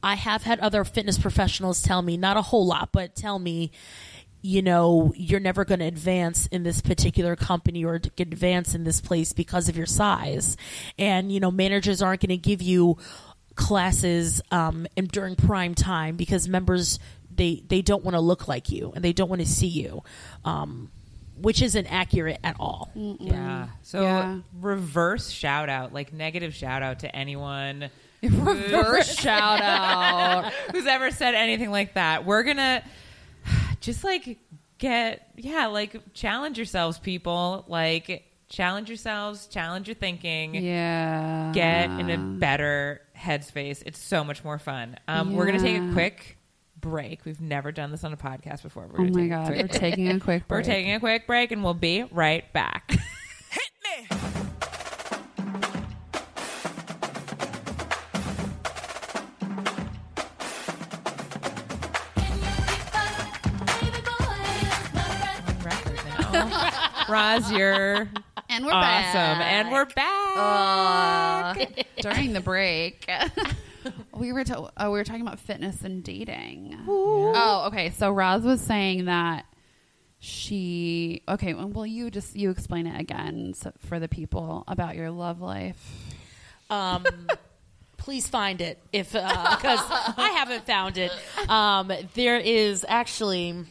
[0.03, 3.71] I have had other fitness professionals tell me, not a whole lot, but tell me,
[4.47, 9.01] you know, you're never going to advance in this particular company or advance in this
[9.01, 10.55] place because of your size.
[10.97, 12.97] And, you know, managers aren't going to give you
[13.55, 16.97] classes um, in, during prime time because members,
[17.35, 20.01] they, they don't want to look like you and they don't want to see you,
[20.45, 20.89] um,
[21.41, 22.89] which isn't accurate at all.
[22.95, 23.67] Yeah.
[23.81, 24.39] So Yeah.
[24.61, 27.89] reverse shout out, like negative shout out to anyone
[28.23, 30.51] Reverse shout out.
[30.71, 32.25] who's ever said anything like that.
[32.25, 32.81] We're gonna
[33.81, 34.37] just like
[34.77, 37.65] get yeah, like challenge yourselves, people.
[37.67, 40.55] Like challenge yourselves, challenge your thinking.
[40.55, 41.51] Yeah.
[41.53, 43.83] Get in a better headspace.
[43.85, 44.97] It's so much more fun.
[45.07, 46.37] Um, We're gonna take a quick
[46.79, 47.25] break.
[47.25, 48.87] We've never done this on a podcast before.
[48.87, 49.79] We're Oh my a god, quick we're break.
[49.81, 52.91] taking a quick We're taking a quick break, and we'll be right back.
[52.91, 54.47] record now.
[67.09, 68.09] Roz, you're
[68.49, 69.13] And we're awesome.
[69.13, 69.53] back.
[69.53, 71.85] And we're back.
[72.01, 73.09] during the break.
[74.15, 76.77] we were to- oh, we were talking about fitness and dating.
[76.87, 77.91] Oh, okay.
[77.91, 79.45] So Roz was saying that
[80.19, 81.53] she okay.
[81.53, 85.41] Well, will you just you explain it again so, for the people about your love
[85.41, 85.79] life?
[86.69, 87.05] Um,
[87.97, 89.79] please find it if because
[90.17, 91.11] I haven't found it.
[91.47, 93.65] Um, there is actually,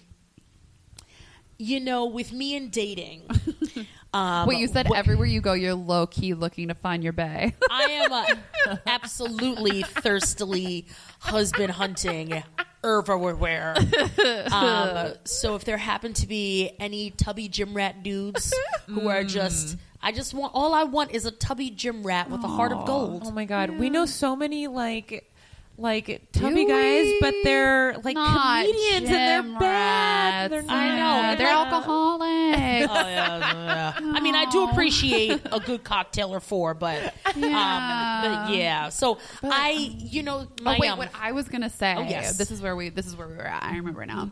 [1.58, 3.22] you know, with me and dating.
[4.14, 7.12] Um, Wait, you said wh- everywhere you go, you're low key looking to find your
[7.12, 7.54] bay.
[7.70, 10.86] I am uh, absolutely thirstily
[11.18, 12.42] husband hunting
[12.82, 13.74] everywhere.
[14.50, 18.54] Um, so if there happen to be any tubby gym rat dudes
[18.86, 22.42] who are just, I just want all I want is a tubby gym rat with
[22.42, 23.24] a heart of gold.
[23.26, 25.30] Oh my god, we know so many like
[25.78, 27.18] like tubby Do guys, we?
[27.20, 29.14] but they're like Not comedians and
[29.54, 30.50] they're bad.
[30.50, 30.74] They're not.
[30.76, 30.96] I
[31.32, 31.36] know.
[31.36, 32.88] they're alcoholics.
[32.90, 33.92] Oh, yeah, yeah.
[34.14, 37.46] I mean, I do appreciate a good cocktail or four, but Yeah.
[37.46, 38.88] um, but yeah.
[38.88, 41.94] So I, you know, my oh wait, um, what I was gonna say.
[41.96, 42.36] Oh, yes.
[42.38, 42.88] This is where we.
[42.88, 43.62] This is where we were at.
[43.62, 44.30] I remember now.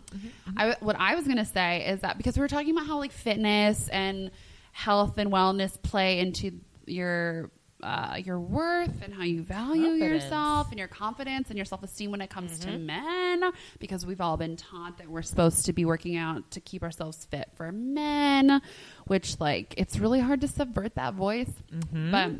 [0.57, 3.13] I, what I was gonna say is that because we were talking about how like
[3.13, 4.31] fitness and
[4.73, 6.53] health and wellness play into
[6.87, 7.51] your.
[7.85, 10.25] Uh, your worth and how you value Confidence.
[10.25, 13.43] yourself and your confidence and your self esteem when it comes to men,
[13.79, 17.27] because we've all been taught that we're supposed to be working out to keep ourselves
[17.31, 18.63] fit for men,
[19.07, 21.51] which like it's really hard to subvert that voice.
[21.93, 22.31] But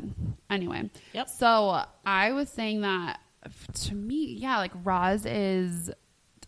[0.49, 1.29] anyway, Yep.
[1.29, 3.19] so I was saying that
[3.83, 5.91] to me, yeah, like Roz is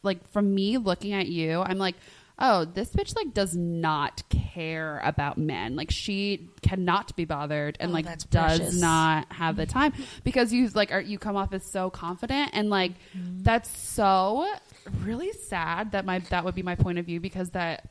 [0.01, 1.95] like from me looking at you, I'm like,
[2.39, 5.75] oh, this bitch like does not care about men.
[5.75, 8.79] Like she cannot be bothered and Oh, like does precious.
[8.79, 12.69] not have the time because you like are you come off as so confident and
[12.69, 13.41] like mm-hmm.
[13.43, 14.47] that's so
[15.03, 17.89] really sad that my that would be my point of view because that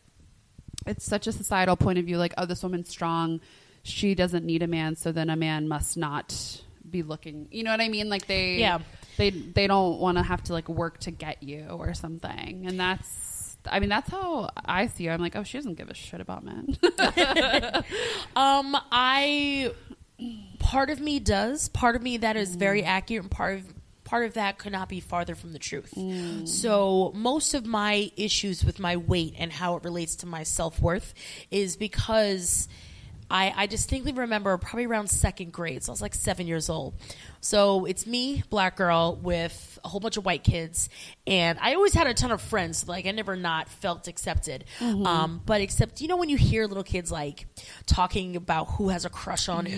[0.86, 3.40] it's such a societal point of view like oh this woman's strong
[3.82, 7.70] she doesn't need a man so then a man must not be looking you know
[7.70, 8.78] what i mean like they Yeah.
[9.16, 12.78] they they don't want to have to like work to get you or something and
[12.78, 13.35] that's
[13.70, 16.20] i mean that's how i see her i'm like oh she doesn't give a shit
[16.20, 16.76] about men
[18.36, 19.72] Um, I
[20.58, 21.68] part of me does.
[21.68, 24.88] Part of me that is very accurate, and part of part of that could not
[24.88, 25.92] be farther from the truth.
[26.46, 30.80] So most of my issues with my weight and how it relates to my self
[30.80, 31.14] worth
[31.50, 32.68] is because.
[33.28, 36.94] I, I distinctly remember probably around second grade, so I was like seven years old.
[37.46, 40.88] So it's me, black girl, with a whole bunch of white kids,
[41.28, 42.88] and I always had a ton of friends.
[42.88, 44.64] Like I never not felt accepted.
[45.06, 47.46] Um, but except you know when you hear little kids like
[47.86, 49.76] talking about who has a crush on who,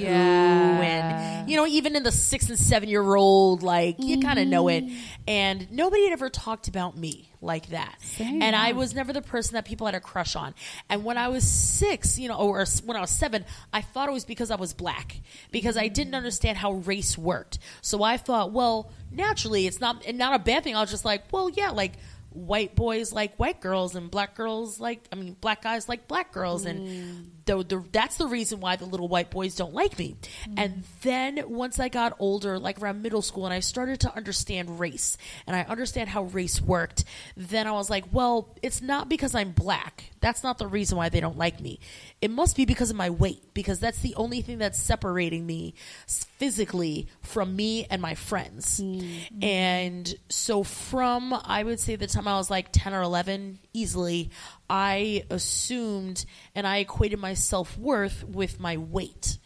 [0.82, 4.48] and you know even in the six and seven year old, like you kind of
[4.48, 4.84] know it.
[5.26, 7.96] And nobody had ever talked about me like that,
[8.42, 10.54] and I was never the person that people had a crush on.
[10.88, 13.44] And when I was six, you know, or when I was seven,
[13.74, 15.20] I thought it was because I was black
[15.52, 17.57] because I didn't understand how race worked.
[17.82, 20.76] So I thought, well, naturally, it's not and not a bad thing.
[20.76, 21.92] I was just like, well, yeah, like
[22.30, 26.30] white boys like white girls and black girls like I mean black guys like black
[26.30, 27.24] girls and mm.
[27.46, 30.16] the, the, that's the reason why the little white boys don't like me.
[30.46, 30.54] Mm.
[30.56, 34.78] And then once I got older, like around middle school, and I started to understand
[34.78, 35.16] race
[35.46, 37.04] and I understand how race worked,
[37.36, 40.04] then I was like, well, it's not because I'm black.
[40.20, 41.80] That's not the reason why they don't like me.
[42.20, 45.74] It must be because of my weight, because that's the only thing that's separating me
[46.06, 48.80] physically from me and my friends.
[48.80, 49.44] Mm.
[49.44, 54.30] And so, from I would say the time I was like 10 or 11, easily,
[54.68, 59.38] I assumed and I equated my self worth with my weight.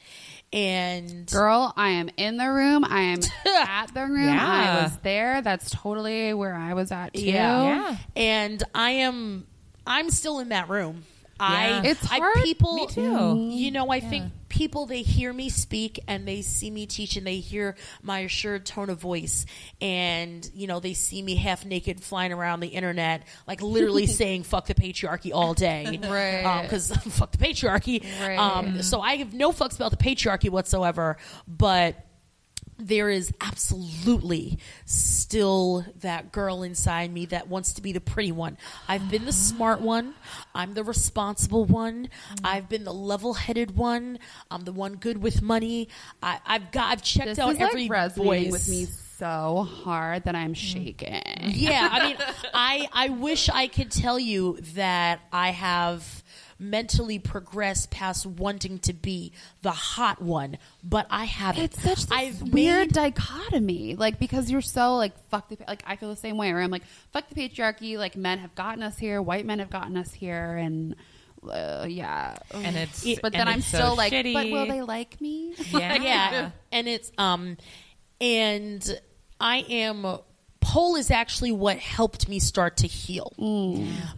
[0.52, 2.84] And Girl, I am in the room.
[2.84, 3.20] I am
[3.66, 4.28] at the room.
[4.28, 4.78] Yeah.
[4.80, 5.40] I was there.
[5.42, 7.22] That's totally where I was at too.
[7.22, 7.62] Yeah.
[7.64, 7.96] Yeah.
[8.16, 9.46] And I am
[9.86, 11.04] I'm still in that room.
[11.42, 11.82] I Yeah.
[11.84, 12.42] It's I hard.
[12.42, 13.00] people Me too.
[13.00, 13.36] Mm.
[13.36, 13.56] Mm.
[13.56, 17.26] You know, I think people they hear me speak and they see me teach and
[17.26, 19.46] they hear my assured tone of voice
[19.80, 24.42] and you know, they see me half naked flying around the internet like literally saying
[24.44, 25.98] fuck the patriarchy all day.
[26.02, 26.44] Right.
[26.44, 28.04] Um, because fuck the patriarchy.
[28.20, 28.38] Right.
[28.38, 31.16] Um, so I have no fucks about the patriarchy whatsoever,
[31.48, 31.96] but
[32.86, 38.56] there is absolutely still that girl inside me that wants to be the pretty one.
[38.88, 40.14] I've been the smart one.
[40.54, 42.08] I'm the responsible one.
[42.42, 44.18] I've been the level-headed one.
[44.50, 45.88] I'm the one good with money.
[46.22, 46.92] I, I've got.
[46.92, 48.86] I've checked This out is every like voice with me
[49.18, 51.20] so hard that I'm shaking.
[51.42, 52.16] yeah, I mean,
[52.54, 56.21] I I wish I could tell you that I have
[56.62, 59.32] mentally progress past wanting to be
[59.62, 61.64] the hot one, but I haven't.
[61.64, 65.82] It's such this I've weird made- dichotomy, like because you're so like fuck the like
[65.86, 66.52] I feel the same way.
[66.52, 67.98] Where I'm like fuck the patriarchy.
[67.98, 70.94] Like men have gotten us here, white men have gotten us here, and
[71.50, 72.36] uh, yeah.
[72.54, 74.32] And it's but then I'm it's so still like, shitty.
[74.34, 75.54] but will they like me?
[75.70, 75.94] Yeah.
[76.02, 77.56] yeah and it's um
[78.20, 79.00] and
[79.40, 80.06] i am
[80.72, 83.32] pole is actually what helped me start to heal.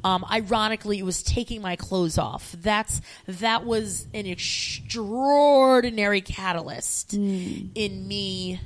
[0.04, 2.54] Um ironically it was taking my clothes off.
[2.60, 8.60] That's that was an extraordinary catalyst in me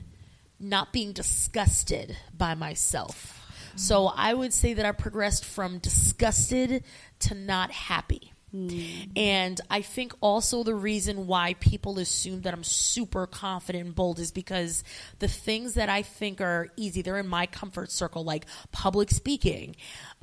[0.61, 3.35] not being disgusted by myself.
[3.77, 6.85] So i would say that i progressed from disgusted
[7.21, 9.11] to not happy Mm.
[9.15, 14.19] and I think also the reason why people assume that I'm super confident and bold
[14.19, 14.85] is because
[15.19, 19.77] the things that I think are easy, they're in my comfort circle, like public speaking,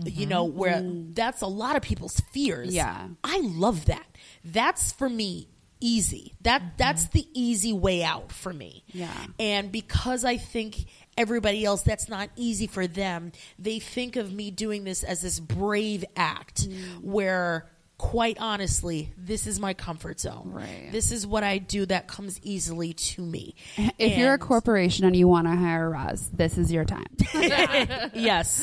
[0.03, 0.29] you mm-hmm.
[0.29, 1.13] know, where mm.
[1.13, 2.73] that's a lot of people's fears.
[2.73, 3.07] Yeah.
[3.23, 4.07] I love that.
[4.43, 5.47] That's for me
[5.79, 6.33] easy.
[6.41, 6.69] That mm-hmm.
[6.77, 8.83] that's the easy way out for me.
[8.87, 9.13] Yeah.
[9.39, 10.85] And because I think
[11.17, 15.39] everybody else that's not easy for them, they think of me doing this as this
[15.39, 17.01] brave act mm.
[17.01, 20.49] where quite honestly, this is my comfort zone.
[20.51, 20.89] Right.
[20.91, 23.55] This is what I do that comes easily to me.
[23.97, 27.05] If you're a corporation and you want to hire Roz, this is your time.
[27.33, 28.61] yes,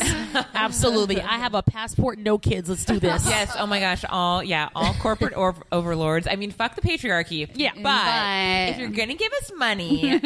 [0.55, 1.21] absolutely.
[1.23, 2.69] I have a passport, no kids.
[2.69, 3.27] Let's do this.
[3.27, 3.55] Yes.
[3.59, 4.05] Oh my gosh.
[4.09, 4.69] All yeah.
[4.75, 6.27] All corporate or- overlords.
[6.31, 7.49] I mean, fuck the patriarchy.
[7.55, 7.73] Yeah.
[7.75, 10.21] But, But- if you're gonna give us money,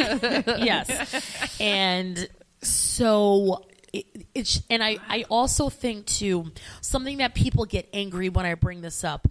[0.58, 1.56] yes.
[1.60, 2.28] And
[2.62, 3.64] so
[3.98, 8.54] it, it's and I I also think too something that people get angry when I
[8.54, 9.28] bring this up,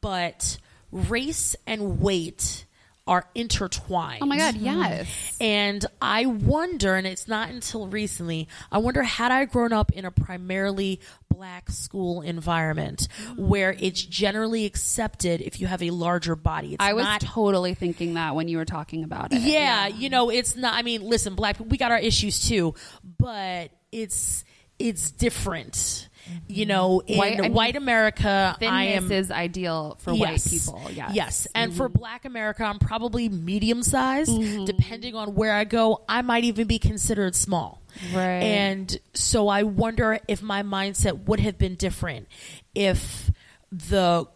[0.00, 0.58] but
[0.90, 2.66] race and weight
[3.06, 4.20] are intertwined.
[4.20, 4.64] Oh my God, mm-hmm.
[4.64, 5.36] yes.
[5.40, 10.04] And I wonder, and it's not until recently, I wonder had I grown up in
[10.04, 11.00] a primarily
[11.30, 13.38] black school environment mm.
[13.38, 16.74] where it's generally accepted if you have a larger body.
[16.74, 19.40] It's I was not totally thinking that when you were talking about it.
[19.42, 20.74] yeah, you know, it's not.
[20.74, 22.74] I mean, listen, black we got our issues too,
[23.18, 24.44] but it's
[24.78, 26.08] it's different.
[26.48, 30.42] You know, in White- white, I mean, America, Thinness I am is ideal for white
[30.42, 30.82] people.
[30.90, 31.12] Yes.
[31.14, 31.48] Yes.
[31.54, 34.32] And for black America, I'm probably medium sized.
[34.32, 34.64] Mm-hmm.
[34.64, 37.80] Depending on where I go, I might even be considered small.
[38.12, 38.42] Right.
[38.42, 42.26] And so I wonder if my mindset would have been different
[42.74, 43.30] if
[43.70, 44.26] the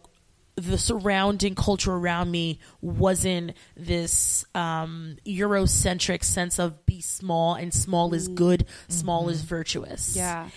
[0.55, 8.13] the surrounding culture around me wasn't this um, Eurocentric sense of be small and small
[8.13, 10.13] is good, small is virtuous.
[10.13, 10.17] Mm.
[10.17, 10.49] Yeah.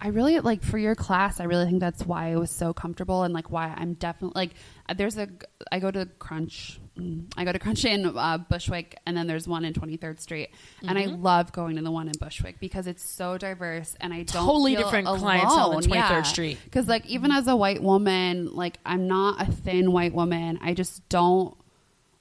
[0.00, 3.22] I really like for your class, I really think that's why I was so comfortable
[3.22, 4.54] and like why I'm definitely like
[4.96, 5.28] there's a
[5.70, 6.80] I go to Crunch.
[6.98, 10.50] mm, I go to Crunch in uh, Bushwick and then there's one in 23rd Street.
[10.86, 14.22] And I love going to the one in Bushwick because it's so diverse and I
[14.22, 15.20] don't Totally different alone.
[15.20, 16.58] clientele than 23rd Street.
[16.72, 20.58] Cuz like even as a white woman, like I'm not a thin white woman.
[20.62, 21.54] I just don't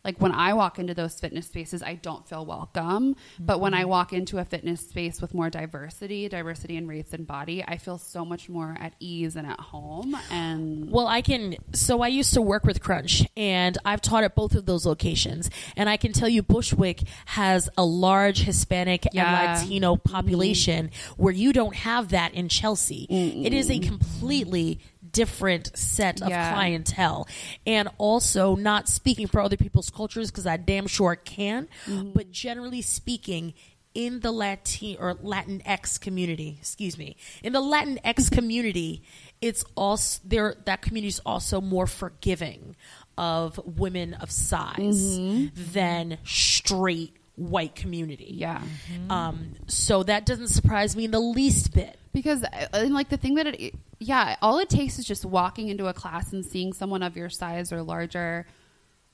[0.08, 3.16] like when I walk into those fitness spaces, I don't feel welcome.
[3.40, 3.90] But when I Mm-hmm.
[3.90, 7.98] walk into a fitness space with more diversity, diversity in race and body, I feel
[7.98, 10.16] so much more at ease and at home.
[10.32, 11.56] And Well, I can.
[11.74, 15.50] So I used to work with Crunch, and I've taught at both of those locations.
[15.76, 19.26] And I can tell you, Bushwick has a large Hispanic Yeah.
[19.26, 23.06] and Latino population where you don't have that in Chelsea.
[23.10, 24.80] It is a completely
[25.12, 26.54] different set of Yeah.
[26.54, 27.28] clientele.
[27.66, 32.12] And also, not speaking for other people's cultures, because I damn sure can, mm-hmm.
[32.12, 33.54] but generally speaking,
[33.94, 39.02] in the Latin or Latinx community, excuse me, in the Latinx community,
[39.42, 40.56] it's also there.
[40.66, 42.76] That community is also more forgiving
[43.18, 45.48] of women of size mm-hmm.
[45.74, 48.34] than straight white community.
[48.36, 48.62] yeah.
[49.10, 51.98] Um, so that doesn't surprise me in the least bit.
[52.12, 55.70] Because uh, and like the thing that it yeah, all it takes is just walking
[55.70, 58.46] into a class and seeing someone of your size or larger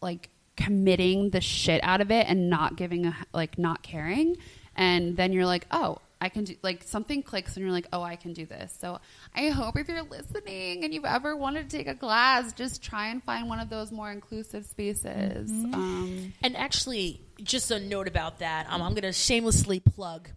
[0.01, 4.37] like committing the shit out of it and not giving a like not caring
[4.75, 8.01] and then you're like, "Oh, I can do like something clicks and you're like, "Oh,
[8.01, 8.99] I can do this." So,
[9.35, 13.07] I hope if you're listening and you've ever wanted to take a class, just try
[13.07, 15.49] and find one of those more inclusive spaces.
[15.51, 18.67] Um And actually, just a note about that.
[18.69, 20.29] Um, I'm going to shamelessly plug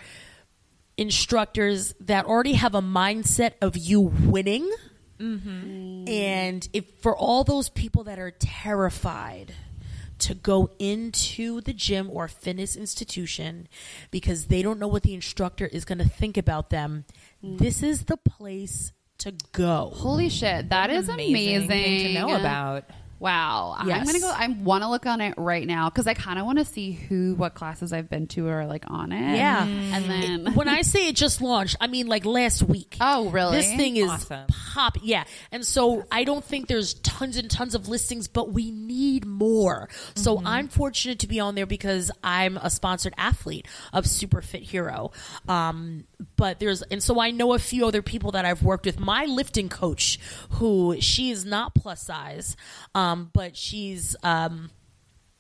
[0.96, 4.72] instructors that already have a mindset of you winning,
[5.20, 6.08] mm-hmm.
[6.08, 9.54] and if for all those people that are terrified
[10.20, 13.68] to go into the gym or fitness institution
[14.12, 17.06] because they don't know what the instructor is going to think about them,
[17.44, 17.58] mm.
[17.58, 19.92] this is the place to go.
[19.94, 22.86] Holy shit, that is amazing, thing to know about.
[23.20, 23.76] Wow.
[23.78, 24.32] I'm gonna go.
[24.34, 26.92] I want to look on it right now because I kind of want to see
[26.92, 29.38] who, what classes I've been to are like on it.
[29.38, 29.66] Yeah.
[29.66, 32.98] and then when I say it just launched, I mean like last week.
[33.10, 33.58] Oh, really?
[33.58, 34.48] This thing is Awesome.
[34.74, 34.98] pop.
[35.02, 35.24] Yeah.
[35.52, 39.88] And so I don't think there's tons and tons of listings, but we need more.
[40.16, 44.62] So I'm fortunate to be on there because I'm a sponsored athlete of Super Fit
[44.64, 45.12] Hero.
[45.48, 46.04] Um,
[46.36, 49.00] but there's, and so I know a few other people that I've worked with.
[49.00, 50.20] My lifting coach,
[50.52, 52.56] who she is not plus size,
[52.96, 54.72] um, but she's, um,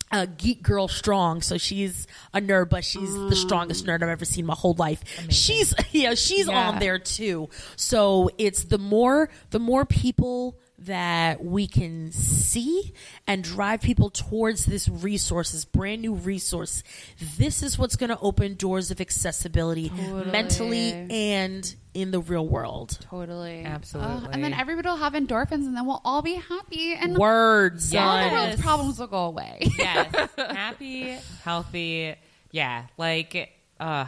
[0.09, 4.23] a geek girl strong, so she's a nerd, but she's the strongest nerd I've ever
[4.23, 5.03] seen in my whole life.
[5.29, 6.69] She's yeah, she's Yeah.
[6.69, 7.49] on there too.
[7.75, 10.57] So it's the more the more people
[10.87, 12.93] that we can see
[13.27, 16.83] and drive people towards this resource, this brand new resource.
[17.37, 22.97] This is what's going to open doors of accessibility mentally and in the real world.
[23.09, 24.27] totally, Absolutely.
[24.27, 27.93] Uh, and then everybody will have endorphins, and then we'll all be happy, and Words,
[27.95, 29.57] all the world's problems will go away.
[29.77, 32.15] yes, happy, healthy.
[32.51, 34.05] Yeah, like uh,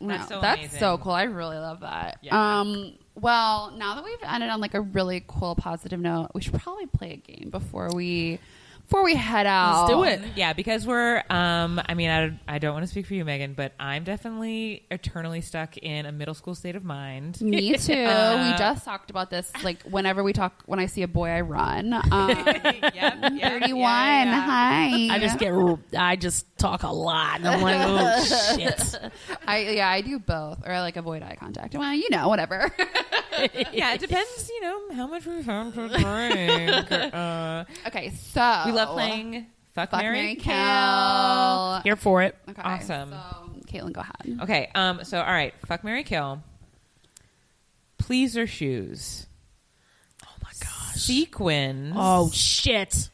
[0.00, 1.12] No, that's so that's so cool.
[1.12, 2.18] I really love that.
[2.22, 2.60] Yeah.
[2.60, 6.54] Um, well, now that we've ended on like a really cool positive note, we should
[6.54, 8.38] probably play a game before we
[8.86, 9.88] before we head out.
[9.88, 10.20] Let's do it.
[10.36, 11.22] Yeah, because we're.
[11.28, 14.86] Um, I mean, I, I don't want to speak for you, Megan, but I'm definitely
[14.92, 17.40] eternally stuck in a middle school state of mind.
[17.40, 17.92] Me too.
[17.92, 19.50] Uh, we just talked about this.
[19.64, 21.94] Like whenever we talk, when I see a boy, I run.
[22.16, 23.80] Um, Thirty-one.
[24.28, 25.08] Hi.
[25.10, 25.52] I just get,
[25.98, 27.40] I just talk a lot.
[27.40, 28.94] And I'm like, oh shit.
[29.46, 31.74] I yeah, I do both, or I like avoid eye contact.
[31.74, 32.72] Well, you know, whatever.
[33.72, 34.48] yeah, it depends.
[34.48, 36.92] You know how much we found to drink.
[36.92, 40.54] Uh, okay, so we love playing Fuck, Fuck Mary, Mary Kill.
[40.54, 41.80] Kill.
[41.82, 42.36] Here for it.
[42.48, 43.10] Okay, Awesome.
[43.10, 44.40] So, Caitlin, go ahead.
[44.42, 46.42] Okay, um, so all right, Fuck Mary Kill.
[47.98, 49.26] Pleaser shoes.
[50.24, 50.94] Oh my gosh.
[51.00, 51.94] Sequins.
[51.96, 53.10] Oh shit.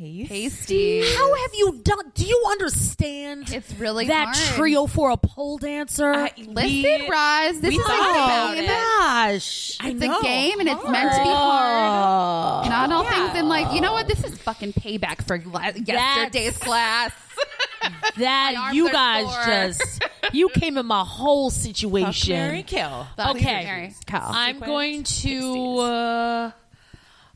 [0.00, 0.30] Paste.
[0.30, 1.00] Pasty.
[1.14, 2.10] How have you done?
[2.14, 3.52] Do you understand?
[3.52, 4.56] It's really that hard.
[4.56, 6.12] trio for a pole dancer.
[6.12, 8.64] I- Listen, we- Roz, this we is thought a about game.
[8.64, 8.68] it.
[8.68, 9.76] Gosh.
[9.82, 12.68] It's a game, and it's meant to be hard.
[12.68, 13.10] Not all Yeah.
[13.28, 13.72] things in life.
[13.74, 14.08] You know what?
[14.08, 17.12] This is fucking payback for la- yesterday's class.
[18.18, 22.36] that you guys just you came in my whole Fuck situation.
[22.36, 23.06] Mary Kill.
[23.16, 23.64] Fuck Okay.
[23.64, 24.20] Mary Kill.
[24.22, 26.50] I'm Sequence, going to uh,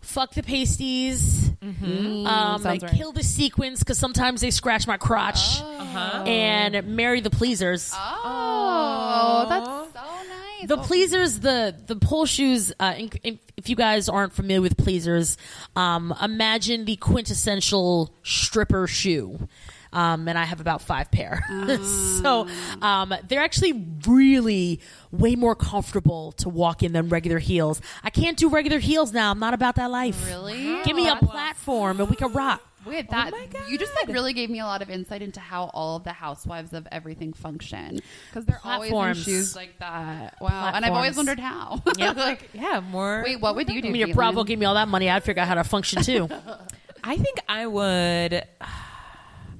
[0.04, 1.50] fuck the pasties.
[1.62, 2.24] Um,
[2.60, 2.92] sounds right.
[2.92, 6.24] kill the sequins because sometimes they scratch my crotch, Uh-huh.
[6.24, 7.90] and marry the pleasers.
[7.94, 10.68] Oh, that's so nice.
[10.68, 12.72] The pleasers, the the pole shoes.
[12.78, 15.36] Uh, in, in- if you guys aren't familiar with pleasers,
[15.76, 19.48] um, imagine the quintessential stripper shoe.
[19.94, 21.44] Um, and I have about five pair,
[22.20, 22.48] so
[22.82, 24.80] um, they're actually really
[25.12, 27.80] way more comfortable to walk in than regular heels.
[28.02, 29.30] I can't do regular heels now.
[29.30, 30.26] I'm not about that life.
[30.26, 30.82] Really?
[30.82, 32.60] Give me a platform and we can rock.
[32.86, 33.32] Wait, that
[33.70, 36.12] you just like really gave me a lot of insight into how all of the
[36.12, 40.36] housewives of everything function because they're always in shoes like that.
[40.40, 41.82] Wow, and I've always wondered how.
[41.96, 42.10] Yeah.
[42.10, 43.22] like, Yeah, more.
[43.24, 43.88] wait, what would you do?
[43.88, 44.14] I mean, if Caitlin?
[44.14, 46.28] Bravo gave me all that money, I'd figure out how to function too.
[47.04, 48.44] I think I would.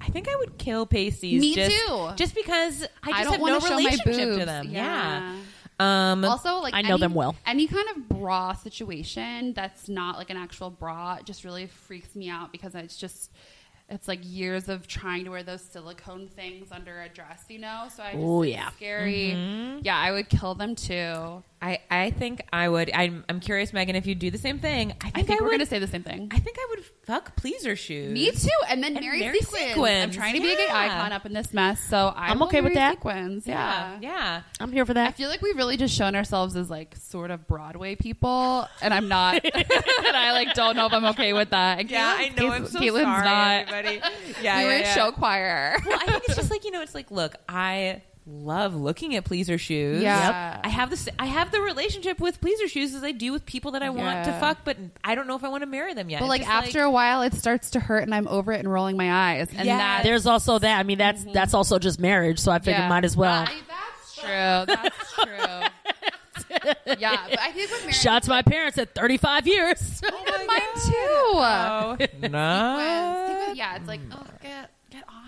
[0.06, 1.40] I think I would kill pasties.
[1.40, 2.10] Me just, too.
[2.16, 4.44] Just because I just I don't have wanna no show my relationship to boobs.
[4.46, 4.68] them.
[4.70, 5.34] Yeah.
[5.34, 6.12] Yeah.
[6.12, 6.24] Um.
[6.24, 7.34] Also, like I know any- them well.
[7.46, 12.28] Any kind of bra situation that's not like an actual bra just really freaks me
[12.28, 13.32] out because it's just
[13.90, 17.86] it's like years of trying to wear those silicone things under a dress, you know.
[17.94, 18.70] So I just Oh, yeah.
[18.70, 19.32] scary.
[19.82, 21.42] Yeah, I would kill them too.
[21.64, 22.90] I, I think I would.
[22.92, 24.92] I'm, I'm curious, Megan, if you'd do the same thing.
[25.00, 26.28] I think I think we're would, gonna say the same thing.
[26.30, 28.12] I think I would fuck pleaser shoes.
[28.12, 30.02] Me too, and then And marry marry sequins.
[30.04, 32.48] I'm trying to be a gay icon up in this mess, so I I'm will
[32.48, 32.94] okay with marry that.
[32.96, 33.98] Sequins, Yeah.
[34.00, 34.10] yeah.
[34.14, 34.42] Yeah.
[34.60, 35.08] I'm here for that.
[35.08, 38.92] I feel like we've really just shown ourselves as like sort of Broadway people, and
[38.92, 39.42] I'm not.
[39.54, 41.80] and I like don't know if I'm okay with that.
[41.80, 42.50] And Yeah, I Caitlin's- know.
[42.50, 43.72] I'm so Caitlin's sorry, not.
[43.72, 44.00] everybody.
[44.42, 44.94] Yeah, we were yeah, in yeah.
[44.94, 45.76] show choir.
[45.86, 49.24] Well, I think it's just like you know, it's like, look, I love looking at
[49.24, 50.02] pleaser shoes.
[50.02, 50.54] Yeah.
[50.54, 50.60] Yep.
[50.64, 51.08] I have this.
[51.18, 54.24] I have the relationship with pleaser shoes as I do with people that I want
[54.24, 56.20] to fuck, but I don't know if I want to marry them yet.
[56.20, 58.60] But It's like just after a while, it starts to hurt, and I'm over it
[58.60, 59.48] and rolling my eyes.
[59.54, 59.78] And Yeah.
[59.78, 60.78] that There's also that.
[60.78, 61.32] I mean, that's mm-hmm.
[61.32, 62.38] that's also just marriage.
[62.38, 62.88] So I figured yeah.
[62.88, 63.44] might as well.
[63.46, 64.74] I- that's true.
[64.74, 66.96] That's true.
[66.98, 70.00] yeah, but I think with marriage, Shout out to my parents at 35 years.
[70.10, 70.92] oh my mine too.
[71.34, 71.96] Oh,
[72.28, 72.78] no.
[72.78, 73.40] Sequins.
[73.40, 75.23] Sequins- yeah, it's like, oh, get get off,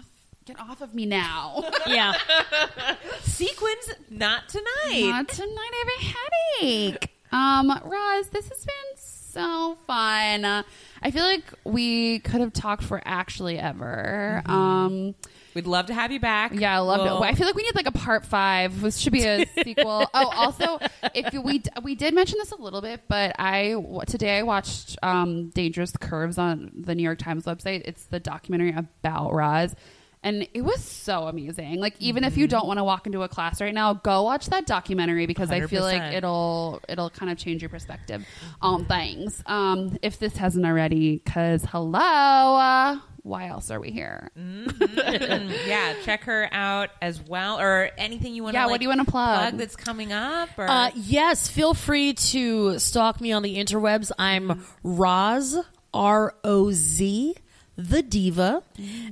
[0.46, 1.64] get off of me now.
[1.86, 2.14] yeah.
[3.22, 5.08] Sequins, not tonight.
[5.08, 5.50] Not tonight.
[5.58, 7.10] I have a headache.
[7.32, 10.44] Um, Roz, this has been so fun.
[10.44, 10.62] Uh,
[11.02, 14.42] I feel like we could have talked for actually ever.
[14.46, 15.14] Um,
[15.54, 16.52] We'd love to have you back.
[16.54, 17.26] yeah, I loved We'll- it.
[17.26, 18.80] I feel like we need like a part five.
[18.82, 20.06] This should be a sequel.
[20.14, 20.78] oh, also,
[21.14, 24.96] if we we did mention this a little bit, but I w- today I watched
[25.02, 27.82] um, Dangerous Curves on the New York Times website.
[27.86, 29.74] It's the documentary about Roz.
[30.26, 31.78] And it was so amazing.
[31.78, 34.46] Like even if you don't want to walk into a class right now, go watch
[34.46, 38.26] that documentary because I feel like it'll it'll kind of change your perspective
[38.60, 39.40] on things.
[39.46, 44.30] Um, if this hasn't already, because hello, uh, why else are we here?
[44.36, 48.54] yeah, check her out as well, or anything you want.
[48.54, 49.56] Yeah, like, what do you wanna plug?
[49.58, 50.48] that's coming up?
[50.58, 54.10] Or Uh, yes, feel free to stalk me on the interwebs.
[54.18, 55.56] I'm Roz,
[55.94, 57.34] R O Z,
[57.76, 58.62] the diva.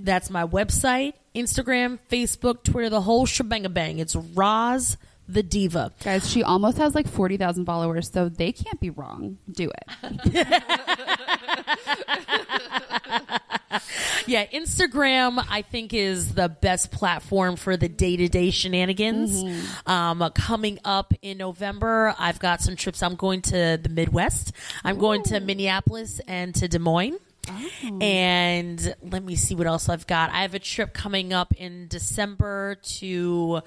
[0.01, 3.99] That's my website, Instagram, Facebook, Twitter, the whole shebang bang.
[3.99, 4.97] It's Roz,
[5.29, 5.93] the diva.
[6.03, 9.39] Guys, she almost has like 40,000 followers, so they can't be wrong.
[9.51, 10.63] Do it.
[14.27, 19.45] Yeah, Instagram, I think, is the best platform for the day to day shenanigans.
[19.87, 23.03] Um, coming up in November, I've got some trips.
[23.03, 27.19] I'm going to the Midwest, I'm going to Minneapolis and to Des Moines.
[27.49, 27.99] Oh.
[28.01, 30.31] And let me see what else I've got.
[30.31, 33.61] I have a trip coming up in December to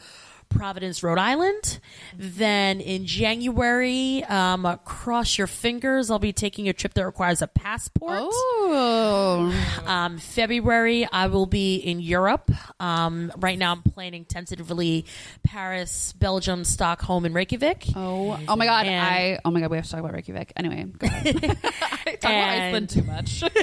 [0.50, 1.80] Providence, Rhode Island.
[2.18, 7.48] Then in January, um, cross your fingers, I'll be taking a trip that requires a
[7.48, 8.20] passport.
[8.32, 9.54] Oh.
[9.86, 12.52] Um, February, I will be in Europe.
[12.80, 15.06] Um, right now, I'm planning tentatively
[15.44, 17.86] Paris, Belgium, Stockholm, and Reykjavik.
[17.96, 18.86] Oh, oh my God.
[18.88, 20.54] And- I, oh my God, we have to talk about Reykjavik.
[20.56, 23.44] Anyway, go talk about Iceland too much.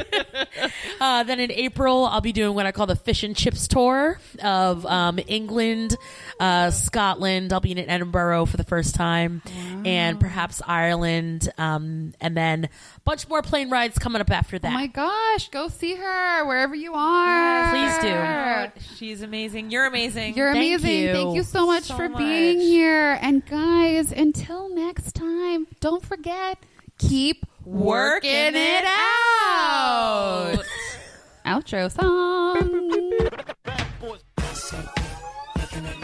[1.00, 4.18] Uh, then in April, I'll be doing what I call the fish and chips tour
[4.42, 5.96] of um, England,
[6.40, 7.52] uh, Scotland.
[7.52, 9.42] I'll be in Edinburgh for the first time,
[9.84, 14.68] and perhaps Ireland, um, and then a bunch more plane rides coming up after that.
[14.68, 17.70] oh my gosh, go see her wherever you are.
[17.70, 18.94] Please do.
[18.96, 19.70] she's amazing.
[19.70, 20.34] You're amazing.
[20.36, 21.02] You're Thank amazing.
[21.02, 21.12] you.
[21.12, 22.18] Thank you so much So for much.
[22.18, 23.18] being here.
[23.20, 26.58] And guys, until next time, don't forget,
[26.98, 30.62] keep working it out.
[31.46, 32.90] Outro song.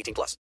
[0.00, 0.36] 18 plus.